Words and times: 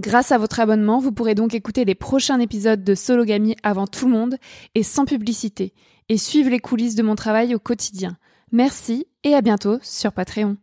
Grâce 0.00 0.32
à 0.32 0.38
votre 0.38 0.60
abonnement, 0.60 0.98
vous 0.98 1.12
pourrez 1.12 1.34
donc 1.34 1.52
écouter 1.52 1.84
les 1.84 1.94
prochains 1.94 2.40
épisodes 2.40 2.82
de 2.82 2.94
Sologamy 2.94 3.54
avant 3.62 3.86
tout 3.86 4.06
le 4.06 4.12
monde 4.12 4.36
et 4.74 4.82
sans 4.82 5.04
publicité, 5.04 5.74
et 6.08 6.16
suivre 6.16 6.48
les 6.48 6.58
coulisses 6.58 6.94
de 6.94 7.02
mon 7.02 7.16
travail 7.16 7.54
au 7.54 7.58
quotidien. 7.58 8.16
Merci 8.50 9.06
et 9.24 9.34
à 9.34 9.42
bientôt 9.42 9.78
sur 9.82 10.12
Patreon. 10.12 10.56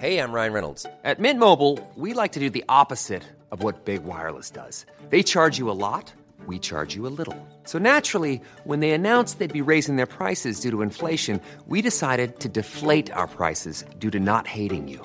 Hey, 0.00 0.18
I'm 0.18 0.32
Ryan 0.32 0.54
Reynolds. 0.54 0.86
At 1.04 1.18
Mint 1.18 1.38
Mobile, 1.38 1.78
we 1.94 2.14
like 2.14 2.32
to 2.32 2.40
do 2.40 2.48
the 2.48 2.64
opposite 2.70 3.24
of 3.50 3.62
what 3.62 3.84
Big 3.84 4.02
Wireless 4.06 4.50
does. 4.50 4.86
They 5.10 5.22
charge 5.22 5.58
you 5.58 5.70
a 5.70 5.76
lot, 5.76 6.14
we 6.46 6.58
charge 6.58 6.96
you 6.96 7.06
a 7.06 7.12
little. 7.12 7.36
So 7.64 7.78
naturally, 7.78 8.40
when 8.64 8.80
they 8.80 8.92
announced 8.92 9.38
they'd 9.38 9.52
be 9.52 9.60
raising 9.60 9.96
their 9.96 10.06
prices 10.06 10.60
due 10.60 10.70
to 10.70 10.80
inflation, 10.80 11.38
we 11.66 11.82
decided 11.82 12.40
to 12.40 12.48
deflate 12.48 13.12
our 13.12 13.26
prices 13.26 13.84
due 13.98 14.10
to 14.10 14.18
not 14.18 14.46
hating 14.46 14.88
you. 14.88 15.04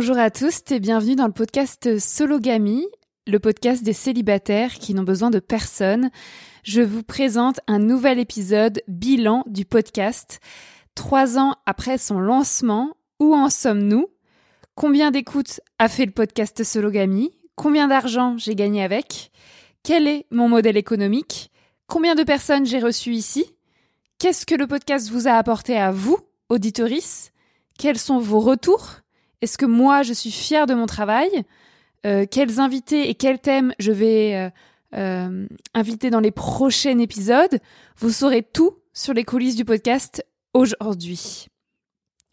Bonjour 0.00 0.18
à 0.18 0.30
tous 0.30 0.62
et 0.70 0.80
bienvenue 0.80 1.14
dans 1.14 1.26
le 1.26 1.32
podcast 1.32 1.98
Sologamy, 1.98 2.86
le 3.26 3.38
podcast 3.38 3.82
des 3.82 3.92
célibataires 3.92 4.72
qui 4.72 4.94
n'ont 4.94 5.02
besoin 5.02 5.28
de 5.28 5.40
personne. 5.40 6.08
Je 6.64 6.80
vous 6.80 7.02
présente 7.02 7.60
un 7.66 7.78
nouvel 7.78 8.18
épisode 8.18 8.80
bilan 8.88 9.44
du 9.46 9.66
podcast. 9.66 10.40
Trois 10.94 11.38
ans 11.38 11.54
après 11.66 11.98
son 11.98 12.18
lancement, 12.18 12.96
où 13.18 13.34
en 13.34 13.50
sommes-nous? 13.50 14.06
Combien 14.74 15.10
d'écoutes 15.10 15.60
a 15.78 15.86
fait 15.86 16.06
le 16.06 16.12
podcast 16.12 16.64
Sologamy? 16.64 17.32
Combien 17.54 17.86
d'argent 17.86 18.38
j'ai 18.38 18.54
gagné 18.54 18.82
avec? 18.82 19.30
Quel 19.82 20.08
est 20.08 20.24
mon 20.30 20.48
modèle 20.48 20.78
économique? 20.78 21.50
Combien 21.88 22.14
de 22.14 22.22
personnes 22.22 22.64
j'ai 22.64 22.80
reçues 22.80 23.12
ici? 23.12 23.54
Qu'est-ce 24.16 24.46
que 24.46 24.54
le 24.54 24.66
podcast 24.66 25.10
vous 25.10 25.28
a 25.28 25.32
apporté 25.32 25.76
à 25.76 25.90
vous, 25.90 26.16
auditoris 26.48 27.32
Quels 27.78 27.98
sont 27.98 28.18
vos 28.18 28.40
retours? 28.40 29.02
Est-ce 29.42 29.58
que 29.58 29.66
moi, 29.66 30.02
je 30.02 30.12
suis 30.12 30.30
fière 30.30 30.66
de 30.66 30.74
mon 30.74 30.86
travail? 30.86 31.30
Euh, 32.06 32.26
Quels 32.30 32.60
invités 32.60 33.10
et 33.10 33.14
quels 33.14 33.38
thèmes 33.38 33.74
je 33.78 33.92
vais 33.92 34.34
euh, 34.34 34.50
euh, 34.98 35.46
inviter 35.74 36.10
dans 36.10 36.20
les 36.20 36.30
prochains 36.30 36.98
épisodes? 36.98 37.60
Vous 37.98 38.10
saurez 38.10 38.42
tout 38.42 38.76
sur 38.92 39.14
les 39.14 39.24
coulisses 39.24 39.56
du 39.56 39.64
podcast 39.64 40.24
aujourd'hui. 40.54 41.46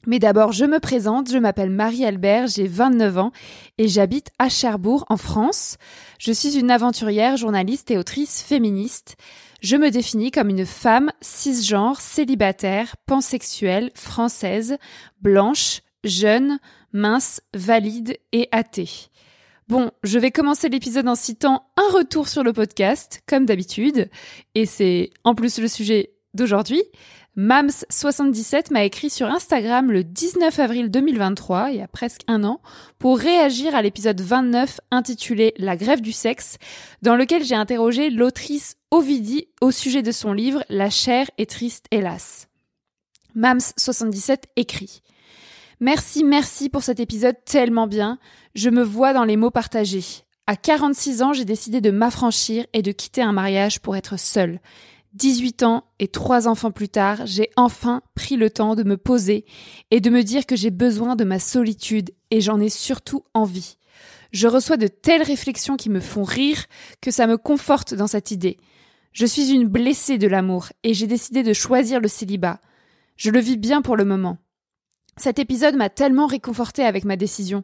Mais 0.06 0.19
d'abord, 0.19 0.53
je 0.53 0.63
me 0.63 0.79
présente, 0.79 1.29
je 1.29 1.38
m'appelle 1.38 1.69
Marie-Albert, 1.69 2.47
j'ai 2.47 2.66
29 2.66 3.18
ans 3.18 3.31
et 3.78 3.89
j'habite 3.89 4.29
à 4.39 4.47
Cherbourg, 4.47 5.06
en 5.09 5.18
France. 5.18 5.78
Je 6.18 6.31
suis 6.31 6.57
une 6.57 6.72
aventurière, 6.72 7.35
journaliste 7.35 7.91
et 7.91 7.97
autrice 7.97 8.41
féministe. 8.41 9.18
Je 9.62 9.75
me 9.75 9.91
définis 9.91 10.31
comme 10.31 10.50
une 10.50 10.66
femme 10.66 11.12
cisgenre, 11.19 12.00
célibataire, 12.00 12.95
pansexuelle, 13.06 13.91
française, 13.95 14.78
blanche, 15.22 15.81
jeune, 16.06 16.59
mince, 16.94 17.42
valide 17.53 18.18
et 18.31 18.48
athée. 18.52 18.90
Bon, 19.68 19.92
je 20.03 20.18
vais 20.18 20.31
commencer 20.31 20.70
l'épisode 20.70 21.09
en 21.09 21.16
citant 21.16 21.68
un 21.75 21.94
retour 21.94 22.30
sur 22.30 22.44
le 22.44 22.53
podcast, 22.53 23.22
comme 23.28 23.46
d'habitude, 23.46 24.09
et 24.56 24.66
c'est 24.66 25.09
en 25.25 25.36
plus 25.36 25.59
le 25.59 25.68
sujet 25.68 26.12
d'aujourd'hui. 26.34 26.81
Mams77 27.38 28.74
m'a 28.74 28.84
écrit 28.84 29.12
sur 29.12 29.28
Instagram 29.28 29.92
le 29.92 30.03
19 30.03 30.58
avril 30.58 30.90
2023, 30.90 31.70
il 31.72 31.78
y 31.78 31.81
a 31.81 31.88
presque 31.88 32.22
un 32.28 32.44
an, 32.44 32.62
pour 32.98 33.19
réagir 33.19 33.75
à 33.75 33.84
l'épisode 33.84 34.19
29 34.19 34.80
intitulé 34.90 35.54
La 35.58 35.75
grève 35.75 36.02
du 36.02 36.14
sexe, 36.14 36.58
dans 37.04 37.16
lequel 37.16 37.44
j'ai 37.44 37.56
interrogé 37.56 38.09
l'autrice 38.09 38.78
Ovidie 38.90 39.50
au 39.62 39.69
sujet 39.72 40.01
de 40.01 40.12
son 40.12 40.33
livre 40.33 40.63
La 40.69 40.90
chair 40.90 41.30
est 41.38 41.50
triste 41.50 41.86
hélas. 41.92 42.48
Mams77 43.36 44.45
écrit 44.56 45.04
Merci, 45.79 46.24
merci 46.24 46.69
pour 46.69 46.81
cet 46.81 47.00
épisode 47.00 47.35
tellement 47.45 47.85
bien. 47.85 48.18
Je 48.56 48.71
me 48.71 48.81
vois 48.81 49.13
dans 49.13 49.25
les 49.25 49.38
mots 49.38 49.51
partagés. 49.51 50.03
À 50.47 50.56
46 50.56 51.21
ans, 51.21 51.33
j'ai 51.33 51.45
décidé 51.45 51.81
de 51.81 51.91
m'affranchir 51.91 52.65
et 52.74 52.81
de 52.81 52.91
quitter 52.91 53.21
un 53.21 53.31
mariage 53.31 53.79
pour 53.79 53.95
être 53.95 54.18
seule. 54.18 54.59
18 55.13 55.62
ans 55.63 55.83
et 56.00 56.07
trois 56.07 56.47
enfants 56.47 56.71
plus 56.71 56.89
tard, 56.89 57.25
j'ai 57.25 57.51
enfin 57.57 58.01
pris 58.15 58.38
le 58.38 58.50
temps 58.50 58.74
de 58.74 58.83
me 58.83 58.97
poser 58.97 59.45
et 59.91 60.01
de 60.01 60.09
me 60.09 60.24
dire 60.24 60.47
que 60.47 60.56
j'ai 60.56 60.71
besoin 60.71 61.15
de 61.15 61.24
ma 61.24 61.38
solitude 61.38 62.12
et 62.31 62.41
j'en 62.41 62.59
ai 62.59 62.69
surtout 62.69 63.23
envie. 63.35 63.77
Je 64.31 64.47
reçois 64.47 64.77
de 64.77 64.88
telles 64.88 65.23
réflexions 65.23 65.77
qui 65.77 65.89
me 65.89 66.00
font 66.00 66.23
rire 66.23 66.65
que 67.01 67.12
ça 67.12 67.27
me 67.27 67.38
conforte 67.38 67.94
dans 67.94 68.07
cette 68.07 68.31
idée. 68.31 68.57
Je 69.12 69.27
suis 69.27 69.51
une 69.51 69.68
blessée 69.68 70.18
de 70.18 70.27
l'amour 70.27 70.69
et 70.83 70.95
j'ai 70.95 71.07
décidé 71.07 71.44
de 71.44 71.53
choisir 71.53 72.00
le 72.00 72.07
célibat. 72.07 72.62
Je 73.15 73.30
le 73.30 73.39
vis 73.39 73.57
bien 73.57 73.81
pour 73.81 73.95
le 73.95 74.06
moment. 74.06 74.38
Cet 75.18 75.40
épisode 75.40 75.75
m'a 75.75 75.90
tellement 75.90 76.28
réconforté 76.28 76.84
avec 76.84 77.04
ma 77.04 77.16
décision. 77.16 77.64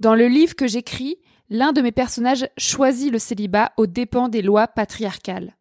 Dans 0.00 0.14
le 0.14 0.26
livre 0.26 0.56
que 0.56 0.66
j'écris, 0.66 1.18
l'un 1.50 1.72
de 1.72 1.82
mes 1.82 1.92
personnages 1.92 2.48
choisit 2.56 3.12
le 3.12 3.18
célibat 3.18 3.72
aux 3.76 3.86
dépens 3.86 4.28
des 4.28 4.42
lois 4.42 4.66
patriarcales. 4.66 5.54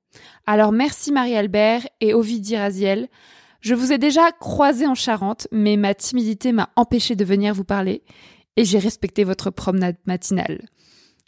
Alors 0.48 0.72
merci 0.72 1.12
Marie-Albert 1.12 1.88
et 2.00 2.14
Ovidie 2.14 2.58
Raziel. 2.58 3.10
Je 3.60 3.76
vous 3.76 3.92
ai 3.92 3.98
déjà 3.98 4.32
croisé 4.32 4.88
en 4.88 4.96
Charente, 4.96 5.48
mais 5.52 5.76
ma 5.76 5.94
timidité 5.94 6.54
m'a 6.54 6.70
empêché 6.76 7.16
de 7.16 7.26
venir 7.26 7.54
vous 7.54 7.64
parler 7.64 8.04
et 8.56 8.66
j'ai 8.66 8.80
respecté 8.80 9.24
votre 9.24 9.50
promenade 9.50 9.98
matinale. 10.06 10.66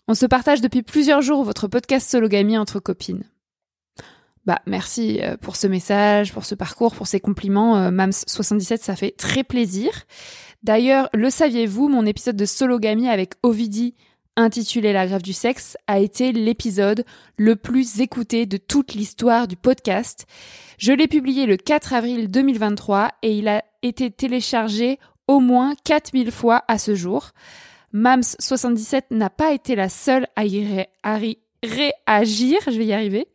On 0.08 0.14
se 0.14 0.26
partage 0.26 0.62
depuis 0.62 0.84
plusieurs 0.84 1.22
jours 1.22 1.44
votre 1.44 1.68
podcast 1.68 2.10
Sologamy 2.10 2.58
entre 2.58 2.80
copines. 2.80 3.24
Bah 4.45 4.62
merci 4.68 5.19
euh, 5.21 5.38
pour 5.38 5.56
ce 5.56 5.65
message, 5.65 6.31
pour 6.31 6.45
ce 6.45 6.53
parcours, 6.53 6.94
pour 6.94 7.07
ces 7.07 7.19
compliments. 7.19 7.77
Euh, 7.77 7.89
Mams77, 7.89 8.77
ça 8.77 8.95
fait 8.95 9.12
très 9.12 9.44
plaisir. 9.44 9.92
D'ailleurs, 10.62 11.09
le 11.13 11.30
saviez-vous, 11.30 11.89
mon 11.89 12.06
épisode 12.06 12.36
de 12.36 12.45
Sologamy 12.45 13.09
avec 13.09 13.33
Ovidie 13.44 13.95
intitulé 14.38 14.94
La 14.94 15.07
grève 15.07 15.21
du 15.21 15.33
sexe 15.33 15.77
a 15.88 16.00
été 16.00 16.31
l'épisode 16.31 17.06
le 17.38 17.56
plus 17.56 18.01
écouté 18.01 18.45
de 18.45 18.57
toute 18.57 18.94
l'histoire 18.94 19.47
du 19.47 19.56
podcast. 19.56 20.25
Je 20.77 20.92
l'ai 20.92 21.07
publié 21.07 21.45
le 21.45 21.57
4 21.57 21.94
avril 21.94 22.30
2023 22.30 23.12
et 23.21 23.38
il 23.38 23.47
a 23.47 23.63
été 23.81 24.12
téléchargé 24.12 25.00
au 25.27 25.39
moins 25.39 25.74
4000 25.86 26.31
fois 26.31 26.63
à 26.68 26.77
ce 26.77 26.95
jour. 26.95 27.31
Mams77 27.94 29.03
n'a 29.12 29.30
pas 29.30 29.53
été 29.53 29.75
la 29.75 29.89
seule 29.89 30.27
à 30.36 30.45
y 30.45 30.86
réagir, 31.63 32.59
je 32.68 32.77
vais 32.77 32.86
y 32.86 32.94
arriver. 32.94 33.27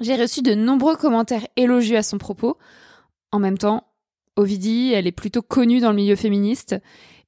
J'ai 0.00 0.16
reçu 0.16 0.42
de 0.42 0.54
nombreux 0.54 0.96
commentaires 0.96 1.46
élogieux 1.56 1.96
à 1.96 2.02
son 2.02 2.18
propos. 2.18 2.58
En 3.30 3.38
même 3.38 3.58
temps, 3.58 3.84
Ovidie, 4.36 4.92
elle 4.92 5.06
est 5.06 5.12
plutôt 5.12 5.42
connue 5.42 5.80
dans 5.80 5.90
le 5.90 5.96
milieu 5.96 6.16
féministe, 6.16 6.74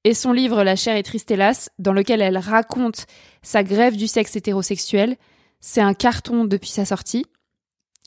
et 0.03 0.15
son 0.15 0.33
livre 0.33 0.65
La 0.65 0.77
chair 0.77 0.97
est 0.97 1.03
triste 1.03 1.31
hélas, 1.31 1.71
dans 1.79 1.93
lequel 1.93 2.21
elle 2.21 2.39
raconte 2.39 3.07
sa 3.43 3.63
grève 3.63 3.97
du 3.97 4.09
sexe 4.09 4.35
hétérosexuel, 4.37 5.17
c'est 5.61 5.81
un 5.81 5.95
carton 5.95 6.45
depuis 6.45 6.71
sa 6.71 6.85
sortie. 6.85 7.27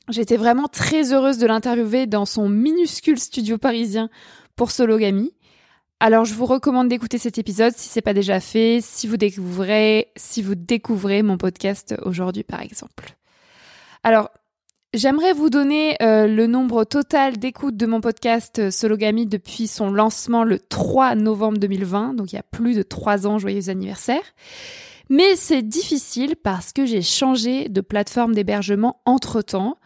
J'étais 0.08 0.36
vraiment 0.36 0.68
très 0.68 1.12
heureuse 1.12 1.38
de 1.38 1.46
l'interviewer 1.46 2.06
dans 2.06 2.24
son 2.24 2.48
minuscule 2.48 3.18
studio 3.18 3.58
parisien 3.58 4.10
pour 4.56 4.70
Sologamy. 4.70 5.32
Alors 6.00 6.24
je 6.24 6.34
vous 6.34 6.46
recommande 6.46 6.88
d'écouter 6.88 7.18
cet 7.18 7.38
épisode 7.38 7.74
si 7.76 7.88
c'est 7.88 8.00
pas 8.00 8.14
déjà 8.14 8.40
fait, 8.40 8.80
si 8.82 9.06
vous 9.06 9.18
découvrez, 9.18 10.10
si 10.16 10.42
vous 10.42 10.54
découvrez 10.54 11.22
mon 11.22 11.36
podcast 11.36 11.94
aujourd'hui 12.02 12.42
par 12.42 12.62
exemple. 12.62 13.16
Alors 14.02 14.30
J'aimerais 14.92 15.34
vous 15.34 15.50
donner 15.50 15.96
euh, 16.02 16.26
le 16.26 16.48
nombre 16.48 16.82
total 16.82 17.38
d'écoutes 17.38 17.76
de 17.76 17.86
mon 17.86 18.00
podcast 18.00 18.58
euh, 18.58 18.70
Sologamy 18.72 19.24
depuis 19.24 19.68
son 19.68 19.92
lancement 19.92 20.42
le 20.42 20.58
3 20.58 21.14
novembre 21.14 21.58
2020, 21.58 22.14
donc 22.14 22.32
il 22.32 22.36
y 22.36 22.40
a 22.40 22.42
plus 22.42 22.74
de 22.74 22.82
trois 22.82 23.24
ans, 23.24 23.38
joyeux 23.38 23.68
anniversaire. 23.68 24.22
Mais 25.08 25.36
c'est 25.36 25.62
difficile 25.62 26.34
parce 26.34 26.72
que 26.72 26.86
j'ai 26.86 27.02
changé 27.02 27.68
de 27.68 27.80
plateforme 27.80 28.34
d'hébergement 28.34 29.00
entre-temps. 29.04 29.76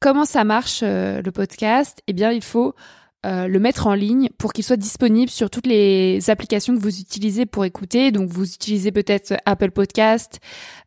Comment 0.00 0.26
ça 0.26 0.44
marche 0.44 0.80
euh, 0.82 1.22
le 1.22 1.32
podcast? 1.32 2.02
Eh 2.06 2.12
bien, 2.12 2.30
il 2.30 2.42
faut 2.42 2.74
euh, 3.24 3.46
le 3.46 3.60
mettre 3.60 3.86
en 3.86 3.94
ligne 3.94 4.30
pour 4.36 4.52
qu'il 4.52 4.64
soit 4.64 4.76
disponible 4.76 5.30
sur 5.30 5.48
toutes 5.48 5.68
les 5.68 6.28
applications 6.28 6.74
que 6.74 6.80
vous 6.80 6.98
utilisez 6.98 7.46
pour 7.46 7.64
écouter. 7.64 8.10
Donc 8.10 8.28
vous 8.28 8.52
utilisez 8.52 8.90
peut-être 8.90 9.34
Apple 9.46 9.70
Podcast, 9.70 10.40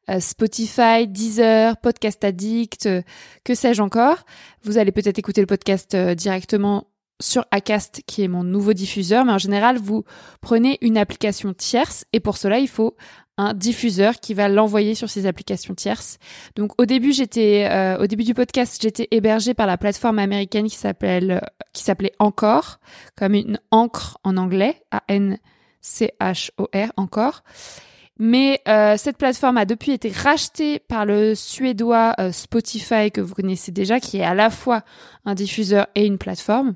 euh, 0.09 0.19
Spotify, 0.19 1.07
Deezer, 1.07 1.77
Podcast 1.77 2.23
Addict, 2.25 2.87
euh, 2.87 3.01
que 3.45 3.55
sais-je 3.55 3.81
encore. 3.81 4.17
Vous 4.63 4.77
allez 4.77 4.91
peut-être 4.91 5.17
écouter 5.17 5.39
le 5.39 5.47
podcast 5.47 5.95
directement 5.95 6.87
sur 7.21 7.45
Acast 7.51 8.01
qui 8.05 8.23
est 8.23 8.27
mon 8.27 8.43
nouveau 8.43 8.73
diffuseur, 8.73 9.23
mais 9.23 9.31
en 9.31 9.37
général 9.37 9.77
vous 9.77 10.03
prenez 10.41 10.77
une 10.81 10.97
application 10.97 11.53
tierce 11.53 12.03
et 12.11 12.19
pour 12.19 12.35
cela 12.35 12.59
il 12.59 12.67
faut 12.67 12.97
un 13.37 13.53
diffuseur 13.53 14.19
qui 14.19 14.33
va 14.33 14.47
l'envoyer 14.47 14.95
sur 14.95 15.09
ces 15.09 15.25
applications 15.25 15.75
tierces. 15.75 16.17
Donc 16.55 16.71
au 16.79 16.85
début 16.85 17.13
j'étais 17.13 17.67
euh, 17.69 17.97
au 17.97 18.07
début 18.07 18.23
du 18.23 18.33
podcast 18.33 18.79
j'étais 18.81 19.07
hébergée 19.11 19.53
par 19.53 19.67
la 19.67 19.77
plateforme 19.77 20.19
américaine 20.19 20.67
qui 20.67 20.75
s'appelle 20.75 21.41
qui 21.73 21.83
s'appelait 21.83 22.13
Encore 22.19 22.79
comme 23.15 23.33
une 23.33 23.59
encre 23.71 24.17
en 24.23 24.37
anglais 24.37 24.81
A 24.91 25.03
N 25.07 25.37
C 25.81 26.11
H 26.19 26.51
O 26.57 26.67
R 26.73 26.91
encore. 26.97 27.43
Mais 28.17 28.61
euh, 28.67 28.95
cette 28.97 29.17
plateforme 29.17 29.57
a 29.57 29.65
depuis 29.65 29.91
été 29.91 30.09
rachetée 30.09 30.79
par 30.79 31.05
le 31.05 31.35
suédois 31.35 32.13
euh, 32.19 32.31
Spotify 32.31 33.11
que 33.11 33.19
vous 33.19 33.35
connaissez 33.35 33.73
déjà 33.73 33.99
qui 33.99 34.17
est 34.17 34.23
à 34.23 34.33
la 34.33 34.49
fois 34.49 34.83
un 35.25 35.35
diffuseur 35.35 35.87
et 35.95 36.05
une 36.05 36.17
plateforme. 36.17 36.75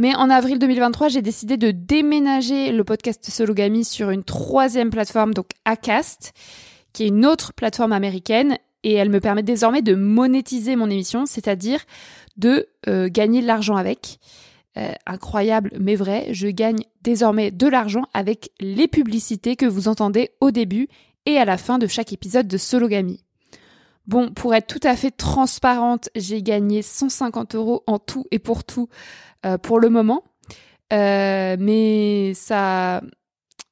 Mais 0.00 0.14
en 0.14 0.30
avril 0.30 0.58
2023, 0.58 1.08
j'ai 1.08 1.20
décidé 1.20 1.58
de 1.58 1.72
déménager 1.72 2.72
le 2.72 2.84
podcast 2.84 3.28
Sologamy 3.28 3.84
sur 3.84 4.08
une 4.08 4.24
troisième 4.24 4.88
plateforme, 4.88 5.34
donc 5.34 5.48
Acast, 5.66 6.32
qui 6.94 7.02
est 7.02 7.08
une 7.08 7.26
autre 7.26 7.52
plateforme 7.52 7.92
américaine. 7.92 8.56
Et 8.82 8.94
elle 8.94 9.10
me 9.10 9.20
permet 9.20 9.42
désormais 9.42 9.82
de 9.82 9.94
monétiser 9.94 10.74
mon 10.74 10.88
émission, 10.88 11.26
c'est-à-dire 11.26 11.84
de 12.38 12.66
euh, 12.88 13.10
gagner 13.12 13.42
de 13.42 13.46
l'argent 13.46 13.76
avec. 13.76 14.20
Euh, 14.78 14.90
incroyable 15.04 15.70
mais 15.78 15.96
vrai, 15.96 16.28
je 16.30 16.48
gagne 16.48 16.80
désormais 17.02 17.50
de 17.50 17.66
l'argent 17.66 18.04
avec 18.14 18.52
les 18.58 18.88
publicités 18.88 19.54
que 19.54 19.66
vous 19.66 19.86
entendez 19.86 20.30
au 20.40 20.50
début 20.50 20.88
et 21.26 21.36
à 21.36 21.44
la 21.44 21.58
fin 21.58 21.76
de 21.76 21.86
chaque 21.86 22.14
épisode 22.14 22.48
de 22.48 22.56
Sologamy. 22.56 23.22
Bon, 24.06 24.30
pour 24.30 24.54
être 24.54 24.66
tout 24.66 24.86
à 24.86 24.96
fait 24.96 25.10
transparente, 25.10 26.08
j'ai 26.16 26.42
gagné 26.42 26.82
150 26.82 27.54
euros 27.54 27.82
en 27.86 27.98
tout 27.98 28.24
et 28.30 28.38
pour 28.38 28.64
tout 28.64 28.88
euh, 29.46 29.58
pour 29.58 29.78
le 29.78 29.88
moment. 29.88 30.24
Euh, 30.92 31.56
mais 31.58 32.32
ça, 32.34 33.00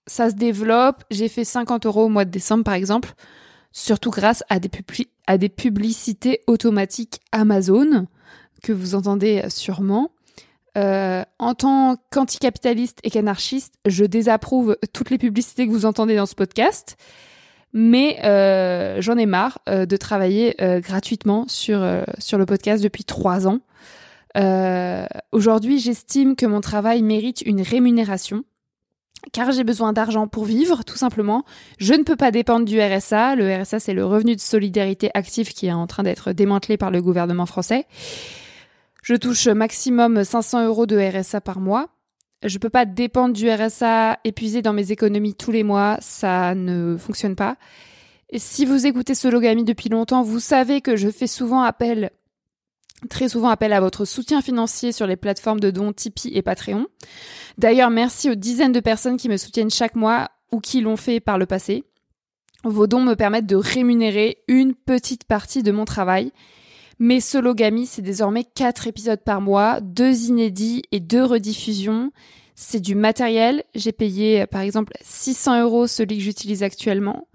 se 0.06 0.34
développe. 0.34 1.04
J'ai 1.10 1.28
fait 1.28 1.44
50 1.44 1.86
euros 1.86 2.04
au 2.04 2.08
mois 2.08 2.24
de 2.24 2.30
décembre, 2.30 2.64
par 2.64 2.74
exemple, 2.74 3.12
surtout 3.72 4.10
grâce 4.10 4.44
à 4.48 4.60
des, 4.60 4.70
à 5.26 5.38
des 5.38 5.48
publicités 5.48 6.42
automatiques 6.46 7.20
Amazon, 7.32 8.06
que 8.62 8.72
vous 8.72 8.94
entendez 8.94 9.44
sûrement. 9.48 10.10
Euh, 10.76 11.24
en 11.40 11.54
tant 11.54 11.96
qu'anticapitaliste 12.10 13.00
et 13.02 13.10
qu'anarchiste, 13.10 13.74
je 13.86 14.04
désapprouve 14.04 14.76
toutes 14.92 15.10
les 15.10 15.18
publicités 15.18 15.66
que 15.66 15.72
vous 15.72 15.86
entendez 15.86 16.14
dans 16.14 16.26
ce 16.26 16.36
podcast, 16.36 16.96
mais 17.72 18.18
euh, 18.24 19.00
j'en 19.00 19.16
ai 19.16 19.26
marre 19.26 19.58
euh, 19.68 19.86
de 19.86 19.96
travailler 19.96 20.56
gratuitement 20.58 21.46
sur, 21.48 21.86
sur 22.18 22.38
le 22.38 22.46
podcast 22.46 22.82
depuis 22.82 23.04
trois 23.04 23.46
ans. 23.46 23.60
Euh, 24.36 25.06
aujourd'hui, 25.32 25.78
j'estime 25.78 26.36
que 26.36 26.46
mon 26.46 26.60
travail 26.60 27.02
mérite 27.02 27.42
une 27.42 27.62
rémunération 27.62 28.44
car 29.32 29.50
j'ai 29.50 29.64
besoin 29.64 29.92
d'argent 29.92 30.28
pour 30.28 30.44
vivre, 30.44 30.84
tout 30.84 30.96
simplement. 30.96 31.44
Je 31.78 31.92
ne 31.92 32.04
peux 32.04 32.16
pas 32.16 32.30
dépendre 32.30 32.64
du 32.64 32.80
RSA. 32.80 33.34
Le 33.34 33.62
RSA, 33.62 33.80
c'est 33.80 33.92
le 33.92 34.04
revenu 34.04 34.36
de 34.36 34.40
solidarité 34.40 35.10
active 35.12 35.52
qui 35.52 35.66
est 35.66 35.72
en 35.72 35.86
train 35.86 36.04
d'être 36.04 36.32
démantelé 36.32 36.76
par 36.76 36.90
le 36.90 37.02
gouvernement 37.02 37.46
français. 37.46 37.86
Je 39.02 39.14
touche 39.14 39.48
maximum 39.48 40.22
500 40.22 40.66
euros 40.66 40.86
de 40.86 40.96
RSA 40.96 41.40
par 41.40 41.58
mois. 41.60 41.88
Je 42.44 42.54
ne 42.54 42.60
peux 42.60 42.70
pas 42.70 42.84
dépendre 42.84 43.34
du 43.34 43.50
RSA 43.50 44.18
épuisé 44.24 44.62
dans 44.62 44.72
mes 44.72 44.92
économies 44.92 45.34
tous 45.34 45.50
les 45.50 45.64
mois. 45.64 45.96
Ça 46.00 46.54
ne 46.54 46.96
fonctionne 46.96 47.34
pas. 47.34 47.56
Si 48.36 48.64
vous 48.64 48.86
écoutez 48.86 49.14
Sologamy 49.14 49.64
depuis 49.64 49.88
longtemps, 49.88 50.22
vous 50.22 50.40
savez 50.40 50.80
que 50.80 50.96
je 50.96 51.08
fais 51.08 51.26
souvent 51.26 51.62
appel 51.62 52.10
très 53.08 53.28
souvent 53.28 53.48
appel 53.48 53.72
à 53.72 53.80
votre 53.80 54.04
soutien 54.04 54.42
financier 54.42 54.92
sur 54.92 55.06
les 55.06 55.16
plateformes 55.16 55.60
de 55.60 55.70
dons 55.70 55.92
Tipeee 55.92 56.36
et 56.36 56.42
Patreon. 56.42 56.86
D'ailleurs, 57.56 57.90
merci 57.90 58.30
aux 58.30 58.34
dizaines 58.34 58.72
de 58.72 58.80
personnes 58.80 59.16
qui 59.16 59.28
me 59.28 59.36
soutiennent 59.36 59.70
chaque 59.70 59.94
mois 59.94 60.30
ou 60.50 60.60
qui 60.60 60.80
l'ont 60.80 60.96
fait 60.96 61.20
par 61.20 61.38
le 61.38 61.46
passé. 61.46 61.84
Vos 62.64 62.86
dons 62.88 63.02
me 63.02 63.14
permettent 63.14 63.46
de 63.46 63.56
rémunérer 63.56 64.38
une 64.48 64.74
petite 64.74 65.24
partie 65.24 65.62
de 65.62 65.70
mon 65.70 65.84
travail. 65.84 66.32
Mes 67.00 67.20
sologami, 67.20 67.86
c'est 67.86 68.02
désormais 68.02 68.42
quatre 68.42 68.88
épisodes 68.88 69.22
par 69.22 69.40
mois, 69.40 69.80
deux 69.80 70.24
inédits 70.24 70.82
et 70.90 70.98
deux 70.98 71.24
rediffusions. 71.24 72.10
C'est 72.56 72.80
du 72.80 72.96
matériel. 72.96 73.62
J'ai 73.76 73.92
payé, 73.92 74.46
par 74.46 74.62
exemple, 74.62 74.94
600 75.02 75.62
euros 75.62 75.86
celui 75.86 76.16
que 76.16 76.24
j'utilise 76.24 76.64
actuellement. 76.64 77.28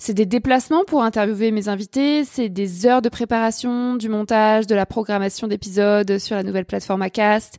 C'est 0.00 0.14
des 0.14 0.26
déplacements 0.26 0.84
pour 0.84 1.02
interviewer 1.02 1.50
mes 1.50 1.68
invités, 1.68 2.22
c'est 2.24 2.48
des 2.48 2.86
heures 2.86 3.02
de 3.02 3.08
préparation, 3.08 3.96
du 3.96 4.08
montage, 4.08 4.68
de 4.68 4.76
la 4.76 4.86
programmation 4.86 5.48
d'épisodes 5.48 6.18
sur 6.18 6.36
la 6.36 6.44
nouvelle 6.44 6.66
plateforme 6.66 7.02
Acast, 7.02 7.58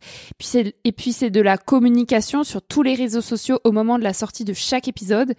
et 0.55 0.91
puis 0.93 1.11
c'est 1.11 1.29
de 1.31 1.41
la 1.41 1.57
communication 1.57 2.45
sur 2.45 2.61
tous 2.61 2.81
les 2.81 2.93
réseaux 2.93 3.19
sociaux 3.19 3.59
au 3.65 3.73
moment 3.73 3.99
de 3.99 4.05
la 4.05 4.13
sortie 4.13 4.45
de 4.45 4.53
chaque 4.53 4.87
épisode. 4.87 5.33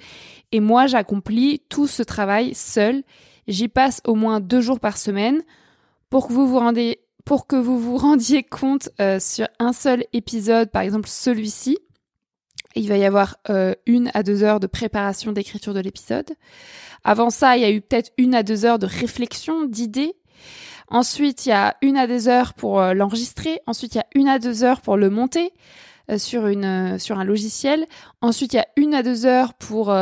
Et 0.53 0.61
moi, 0.61 0.87
j'accomplis 0.87 1.63
tout 1.71 1.87
ce 1.87 2.03
travail 2.03 2.55
seul. 2.55 3.03
J'y 3.49 3.69
passe 3.69 4.03
au 4.07 4.15
moins 4.15 4.41
deux 4.41 4.61
jours 4.61 4.79
par 4.79 4.99
semaine 4.99 5.41
pour 6.11 6.29
que 6.29 6.33
vous 6.33 6.47
vous 6.47 6.61
pour 7.25 7.47
que 7.47 7.57
vous 7.57 7.79
vous 7.79 7.97
rendiez 7.97 8.43
compte 8.43 8.91
euh, 9.01 9.19
sur 9.21 9.49
un 9.59 9.73
seul 9.73 10.05
épisode, 10.13 10.71
par 10.71 10.83
exemple 10.83 11.09
celui-ci, 11.09 11.79
il 12.77 12.89
va 12.89 12.97
y 12.97 13.05
avoir 13.05 13.37
euh, 13.49 13.75
une 13.87 14.11
à 14.15 14.23
deux 14.23 14.43
heures 14.43 14.61
de 14.61 14.67
préparation 14.67 15.33
d'écriture 15.33 15.75
de 15.75 15.81
l'épisode. 15.81 16.31
Avant 17.03 17.31
ça, 17.31 17.57
il 17.57 17.63
y 17.63 17.65
a 17.65 17.71
eu 17.71 17.81
peut-être 17.81 18.13
une 18.19 18.35
à 18.35 18.43
deux 18.43 18.65
heures 18.65 18.79
de 18.79 18.87
réflexion, 18.87 19.65
d'idées. 19.65 20.15
Ensuite, 20.89 21.47
il 21.47 21.51
y 21.51 21.53
a 21.53 21.77
une 21.83 21.97
à 21.97 22.07
deux 22.07 22.29
heures 22.29 22.53
pour 22.55 22.81
euh, 22.81 22.95
l'enregistrer. 22.95 23.61
Ensuite, 23.67 23.95
il 23.95 23.99
y 23.99 24.01
a 24.01 24.07
une 24.15 24.29
à 24.29 24.39
deux 24.39 24.65
heures 24.65 24.81
pour 24.81 24.97
le 24.97 25.09
monter 25.09 25.53
euh, 26.11 26.19
sur, 26.19 26.49
une, 26.49 26.65
euh, 26.65 26.99
sur 26.99 27.19
un 27.19 27.25
logiciel. 27.25 27.87
Ensuite, 28.21 28.53
il 28.53 28.57
y 28.57 28.61
a 28.61 28.69
une 28.77 28.95
à 28.95 29.03
deux 29.03 29.25
heures 29.25 29.55
pour 29.55 29.95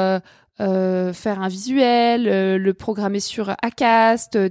euh, 0.60 1.12
faire 1.12 1.40
un 1.40 1.48
visuel, 1.48 2.26
euh, 2.26 2.58
le 2.58 2.74
programmer 2.74 3.20
sur 3.20 3.54
Acast, 3.62 4.34
euh, 4.34 4.48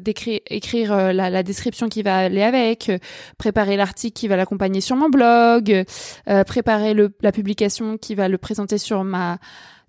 écrire 0.49 0.93
euh, 0.93 1.11
la, 1.11 1.29
la, 1.29 1.43
description 1.43 1.89
qui 1.89 2.01
va 2.01 2.17
aller 2.17 2.43
avec, 2.43 2.91
préparer 3.37 3.75
l'article 3.75 4.17
qui 4.17 4.27
va 4.27 4.37
l'accompagner 4.37 4.81
sur 4.81 4.95
mon 4.95 5.09
blog, 5.09 5.83
préparer 6.45 6.93
le, 6.93 7.13
la 7.21 7.31
publication 7.31 7.97
qui 7.97 8.15
va 8.15 8.27
le 8.29 8.37
présenter 8.37 8.77
sur 8.77 9.03
ma 9.03 9.37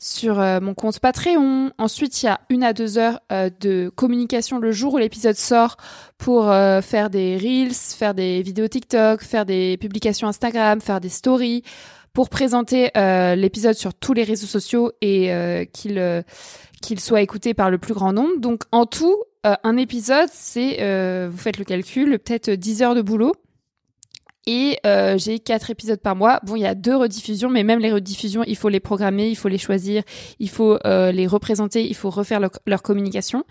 sur 0.01 0.37
mon 0.37 0.75
compte 0.75 1.01
Patreon. 1.01 1.73
Ensuite, 1.77 2.23
il 2.23 2.27
y 2.27 2.29
a 2.29 2.41
une 2.51 2.63
à 2.63 2.73
deux 2.73 2.99
heures 2.99 3.19
de 3.31 3.91
communication 3.97 4.61
le 4.61 4.71
jour 4.71 4.95
où 4.95 4.99
l'épisode 4.99 5.35
sort 5.35 5.77
pour 6.19 6.45
faire 6.83 7.11
des 7.11 7.37
reels, 7.37 7.75
faire 7.75 8.15
des 8.15 8.43
vidéos 8.43 8.69
TikTok, 8.69 9.23
faire 9.23 9.45
des 9.45 9.77
publications 9.77 10.29
Instagram, 10.29 10.81
faire 10.81 11.01
des 11.01 11.09
stories 11.09 11.65
pour 12.19 12.31
présenter 12.31 12.91
euh, 12.97 13.37
l'épisode 13.37 13.77
sur 13.77 13.95
tous 13.95 14.13
les 14.13 14.25
réseaux 14.25 14.49
sociaux 14.49 14.91
et 15.01 15.33
euh, 15.33 15.65
qu'il 15.65 16.01
euh, 16.01 16.23
qu'il 16.83 16.99
soit 16.99 17.21
écouté 17.21 17.55
par 17.55 17.71
le 17.71 17.79
plus 17.79 17.95
grand 17.95 18.13
nombre. 18.13 18.41
Donc 18.41 18.65
en 18.73 18.87
tout, 18.87 19.23
un 19.45 19.77
épisode, 19.77 20.29
c'est, 20.33 21.29
vous 21.29 21.37
faites 21.37 21.59
le 21.59 21.65
calcul, 21.65 22.19
peut-être 22.19 22.51
10 22.51 22.83
heures 22.83 22.95
de 22.97 23.03
boulot. 23.03 23.37
Et 24.51 24.79
euh, 24.87 25.19
j'ai 25.19 25.41
quatre 25.41 25.69
épisodes 25.69 26.01
par 26.01 26.17
mois. 26.17 26.41
Bon, 26.43 26.57
il 26.57 26.63
y 26.63 26.67
a 26.67 26.75
deux 26.75 26.97
rediffusions, 26.97 27.51
mais 27.51 27.65
même 27.65 27.81
les 27.81 27.93
rediffusions, 27.93 28.45
il 28.47 28.57
faut 28.57 28.71
les 28.71 28.81
programmer, 28.81 29.29
il 29.29 29.35
faut 29.35 29.49
les 29.49 29.59
choisir, 29.59 30.03
il 30.39 30.49
faut 30.49 30.79
euh, 30.87 31.13
les 31.13 31.27
représenter, 31.27 31.87
il 31.87 31.95
faut 31.95 32.09
refaire 32.09 32.41
leur 32.41 32.83
communication. 32.83 33.45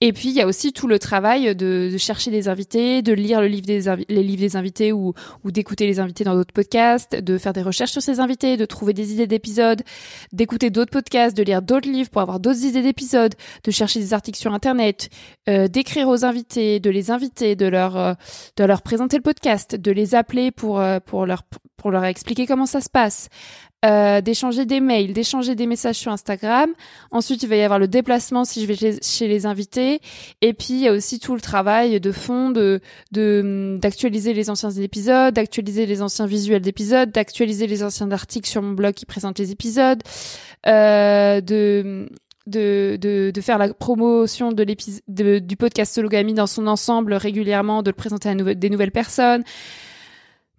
Et 0.00 0.14
puis 0.14 0.30
il 0.30 0.34
y 0.34 0.40
a 0.40 0.46
aussi 0.46 0.72
tout 0.72 0.88
le 0.88 0.98
travail 0.98 1.54
de, 1.54 1.94
chercher 1.98 2.30
des 2.30 2.48
invités, 2.48 3.02
de 3.02 3.12
lire 3.12 3.42
le 3.42 3.48
livre 3.48 3.66
des 3.66 3.82
les 4.08 4.22
livres 4.22 4.40
des 4.40 4.56
invités 4.56 4.92
ou, 4.92 5.12
ou 5.44 5.50
d'écouter 5.50 5.86
les 5.86 6.00
invités 6.00 6.24
dans 6.24 6.34
d'autres 6.34 6.54
podcasts, 6.54 7.14
de 7.14 7.36
faire 7.36 7.52
des 7.52 7.60
recherches 7.60 7.90
sur 7.90 8.00
ces 8.00 8.18
invités, 8.18 8.56
de 8.56 8.64
trouver 8.64 8.94
des 8.94 9.12
idées 9.12 9.26
d'épisodes, 9.26 9.82
d'écouter 10.32 10.70
d'autres 10.70 10.90
podcasts, 10.90 11.36
de 11.36 11.42
lire 11.42 11.60
d'autres 11.60 11.90
livres 11.90 12.08
pour 12.08 12.22
avoir 12.22 12.40
d'autres 12.40 12.64
idées 12.64 12.80
d'épisodes, 12.80 13.34
de 13.62 13.70
chercher 13.70 14.00
des 14.00 14.14
articles 14.14 14.38
sur 14.38 14.54
internet, 14.54 15.10
euh, 15.50 15.68
d'écrire 15.68 16.08
aux 16.08 16.24
invités, 16.24 16.80
de 16.80 16.88
les 16.88 17.10
inviter, 17.10 17.54
de 17.54 17.66
leur 17.66 18.16
présenter 18.82 19.18
le 19.18 19.22
podcast, 19.22 19.76
de 19.76 19.92
les 19.92 20.14
appeler 20.14 20.29
pour, 20.54 20.80
euh, 20.80 20.98
pour, 21.00 21.26
leur, 21.26 22.04
expliquer 22.04 22.46
comment 22.46 22.66
ça 22.66 22.80
se 22.80 22.88
passe, 22.88 23.28
euh, 23.84 24.20
d'échanger 24.20 24.66
des 24.66 24.80
mails, 24.80 25.12
d'échanger 25.12 25.54
des 25.54 25.66
messages 25.66 25.96
sur 25.96 26.12
Instagram. 26.12 26.70
Ensuite, 27.10 27.42
il 27.42 27.48
va 27.48 27.56
y 27.56 27.62
avoir 27.62 27.78
le 27.78 27.88
déplacement 27.88 28.44
si 28.44 28.62
je 28.62 28.66
vais 28.66 28.98
chez, 29.02 29.28
les 29.28 29.46
invités. 29.46 30.00
Et 30.42 30.52
puis, 30.52 30.74
il 30.74 30.80
y 30.80 30.88
a 30.88 30.92
aussi 30.92 31.18
tout 31.18 31.34
le 31.34 31.40
travail 31.40 32.00
de 32.00 32.12
fond 32.12 32.50
d'actualiser 33.10 34.34
les 34.34 34.50
anciens 34.50 34.70
épisodes, 34.70 35.34
d'actualiser 35.34 35.86
les 35.86 36.02
anciens 36.02 36.26
visuels 36.26 36.62
d'épisodes, 36.62 37.10
d'actualiser 37.10 37.66
les 37.66 37.82
anciens 37.82 38.10
articles 38.10 38.48
sur 38.48 38.62
mon 38.62 38.72
blog 38.72 38.94
qui 38.94 39.06
présentent 39.06 39.38
les 39.38 39.50
épisodes, 39.50 40.02
euh, 40.66 41.40
de 41.40 42.08
de, 42.46 42.98
de, 43.32 43.40
faire 43.40 43.58
la 43.58 43.72
promotion 43.72 44.52
de 44.52 44.64
de, 45.08 45.38
du 45.38 45.56
podcast 45.56 45.94
Sologami 45.94 46.34
dans 46.34 46.46
son 46.46 46.66
ensemble 46.66 47.14
régulièrement, 47.14 47.82
de 47.82 47.90
le 47.90 47.94
présenter 47.94 48.28
à 48.28 48.34
des 48.34 48.70
nouvelles 48.70 48.90
personnes, 48.90 49.44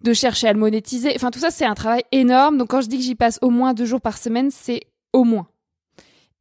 de 0.02 0.12
chercher 0.12 0.48
à 0.48 0.52
le 0.52 0.58
monétiser. 0.58 1.12
Enfin, 1.14 1.30
tout 1.30 1.38
ça, 1.38 1.50
c'est 1.50 1.64
un 1.64 1.74
travail 1.74 2.02
énorme. 2.12 2.58
Donc, 2.58 2.68
quand 2.68 2.80
je 2.80 2.88
dis 2.88 2.98
que 2.98 3.04
j'y 3.04 3.14
passe 3.14 3.38
au 3.42 3.50
moins 3.50 3.74
deux 3.74 3.84
jours 3.84 4.00
par 4.00 4.18
semaine, 4.18 4.50
c'est 4.50 4.82
au 5.12 5.24
moins. 5.24 5.46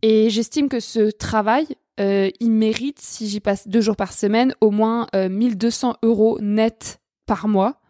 Et 0.02 0.30
j'estime 0.30 0.68
que 0.70 0.80
ce 0.80 1.12
travail, 1.12 1.68
euh, 2.00 2.30
il 2.40 2.52
mérite, 2.52 3.00
si 3.00 3.28
j'y 3.28 3.40
passe 3.40 3.68
deux 3.68 3.82
jours 3.82 3.96
par 3.96 4.14
semaine, 4.14 4.56
au 4.62 4.72
moins 4.72 5.08
1200 5.14 5.92
euh, 5.92 6.08
euros 6.08 6.40
net 6.42 7.00
par 7.26 7.48
mois. 7.48 7.82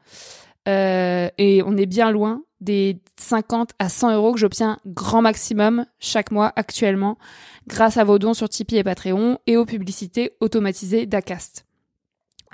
Euh, 0.67 1.29
et 1.37 1.63
on 1.65 1.75
est 1.77 1.85
bien 1.85 2.11
loin 2.11 2.43
des 2.59 2.99
50 3.17 3.71
à 3.79 3.89
100 3.89 4.13
euros 4.13 4.33
que 4.33 4.39
j'obtiens 4.39 4.77
grand 4.85 5.23
maximum 5.23 5.85
chaque 5.99 6.29
mois 6.29 6.53
actuellement 6.55 7.17
grâce 7.67 7.97
à 7.97 8.03
vos 8.03 8.19
dons 8.19 8.35
sur 8.35 8.47
Tipeee 8.47 8.77
et 8.77 8.83
Patreon 8.83 9.39
et 9.47 9.57
aux 9.57 9.65
publicités 9.65 10.33
automatisées 10.39 11.07
d'Acast. 11.07 11.65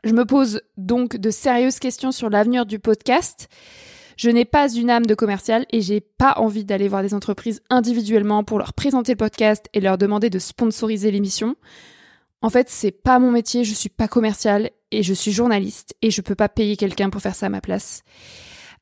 Je 0.08 0.14
me 0.14 0.24
pose 0.24 0.62
donc 0.78 1.18
de 1.18 1.30
sérieuses 1.30 1.80
questions 1.80 2.14
sur 2.14 2.30
l'avenir 2.30 2.66
du 2.66 2.80
podcast. 2.80 3.50
Je 4.16 4.30
n'ai 4.30 4.46
pas 4.46 4.74
une 4.74 4.90
âme 4.90 5.06
de 5.06 5.16
commercial 5.16 5.66
et 5.70 5.82
j'ai 5.82 6.00
pas 6.00 6.36
envie 6.38 6.64
d'aller 6.64 6.88
voir 6.88 7.02
des 7.02 7.14
entreprises 7.14 7.62
individuellement 7.70 8.46
pour 8.46 8.58
leur 8.58 8.74
présenter 8.74 9.12
le 9.12 9.18
podcast 9.18 9.68
et 9.74 9.82
leur 9.82 9.98
demander 9.98 10.30
de 10.30 10.40
sponsoriser 10.40 11.12
l'émission. 11.12 11.58
En 12.42 12.50
fait, 12.50 12.70
c'est 12.70 12.92
pas 12.92 13.20
mon 13.20 13.32
métier, 13.32 13.66
je 13.66 13.74
suis 13.74 13.90
pas 13.90 14.08
commercial 14.08 14.72
et 14.92 15.04
je 15.04 15.14
suis 15.14 15.34
journaliste 15.34 15.94
et 16.02 16.10
je 16.10 16.22
peux 16.22 16.36
pas 16.36 16.48
payer 16.48 16.78
quelqu'un 16.78 17.10
pour 17.10 17.22
faire 17.22 17.36
ça 17.36 17.48
à 17.48 17.50
ma 17.50 17.60
place. 17.60 18.04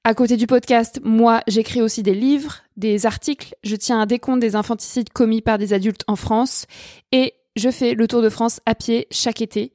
À 0.04 0.14
côté 0.14 0.38
du 0.38 0.46
podcast, 0.46 1.02
moi, 1.04 1.42
j'écris 1.48 1.82
aussi 1.82 2.04
des 2.04 2.14
livres, 2.14 2.58
des 2.78 3.08
articles, 3.08 3.56
je 3.64 3.76
tiens 3.76 4.00
un 4.00 4.06
décompte 4.06 4.42
des 4.42 4.56
infanticides 4.56 5.10
commis 5.10 5.42
par 5.42 5.58
des 5.58 5.74
adultes 5.74 6.04
en 6.06 6.18
France 6.18 6.68
et 7.12 7.34
je 7.56 7.72
fais 7.72 7.96
le 7.96 8.08
tour 8.08 8.22
de 8.22 8.30
France 8.30 8.62
à 8.68 8.76
pied 8.76 9.08
chaque 9.10 9.42
été. 9.42 9.74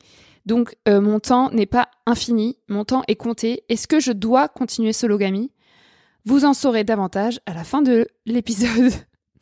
Donc 0.51 0.75
euh, 0.89 1.01
mon 1.01 1.21
temps 1.21 1.49
n'est 1.53 1.65
pas 1.65 1.89
infini, 2.07 2.59
mon 2.69 2.85
temps 2.85 3.05
est 3.07 3.15
compté. 3.15 3.63
Est-ce 3.69 3.87
que 3.87 4.01
je 4.01 4.11
dois 4.11 4.49
continuer 4.49 4.93
sologamy 4.93 5.53
Vous 6.25 6.45
en 6.45 6.55
saurez 6.55 6.83
davantage 6.83 7.39
à 7.47 7.55
la 7.55 7.63
fin 7.63 7.83
de 7.83 8.09
l'épisode. 8.27 8.93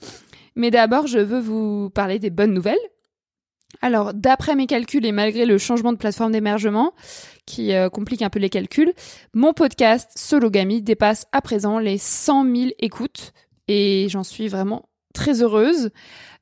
Mais 0.54 0.70
d'abord, 0.70 1.06
je 1.06 1.18
veux 1.18 1.40
vous 1.40 1.88
parler 1.88 2.18
des 2.18 2.28
bonnes 2.28 2.52
nouvelles. 2.52 2.76
Alors, 3.80 4.12
d'après 4.12 4.54
mes 4.54 4.66
calculs 4.66 5.06
et 5.06 5.12
malgré 5.12 5.46
le 5.46 5.56
changement 5.56 5.92
de 5.92 5.96
plateforme 5.96 6.32
d'émergement 6.32 6.92
qui 7.46 7.72
euh, 7.72 7.88
complique 7.88 8.20
un 8.20 8.28
peu 8.28 8.38
les 8.38 8.50
calculs, 8.50 8.92
mon 9.32 9.54
podcast 9.54 10.10
Sologamy 10.14 10.82
dépasse 10.82 11.24
à 11.32 11.40
présent 11.40 11.78
les 11.78 11.96
100 11.96 12.54
000 12.54 12.70
écoutes 12.80 13.32
et 13.66 14.08
j'en 14.10 14.24
suis 14.24 14.48
vraiment 14.48 14.90
très 15.14 15.40
heureuse. 15.40 15.88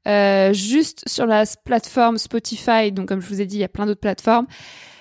Euh, 0.07 0.53
juste 0.53 1.09
sur 1.09 1.27
la 1.27 1.45
plateforme 1.65 2.19
Spotify, 2.19 2.93
donc 2.93 3.09
comme 3.09 3.21
je 3.21 3.29
vous 3.29 3.41
ai 3.41 3.47
dit, 3.47 3.57
il 3.57 3.61
y 3.61 3.65
a 3.65 3.69
plein 3.69 3.87
d'autres 3.87 4.01
plateformes. 4.01 4.47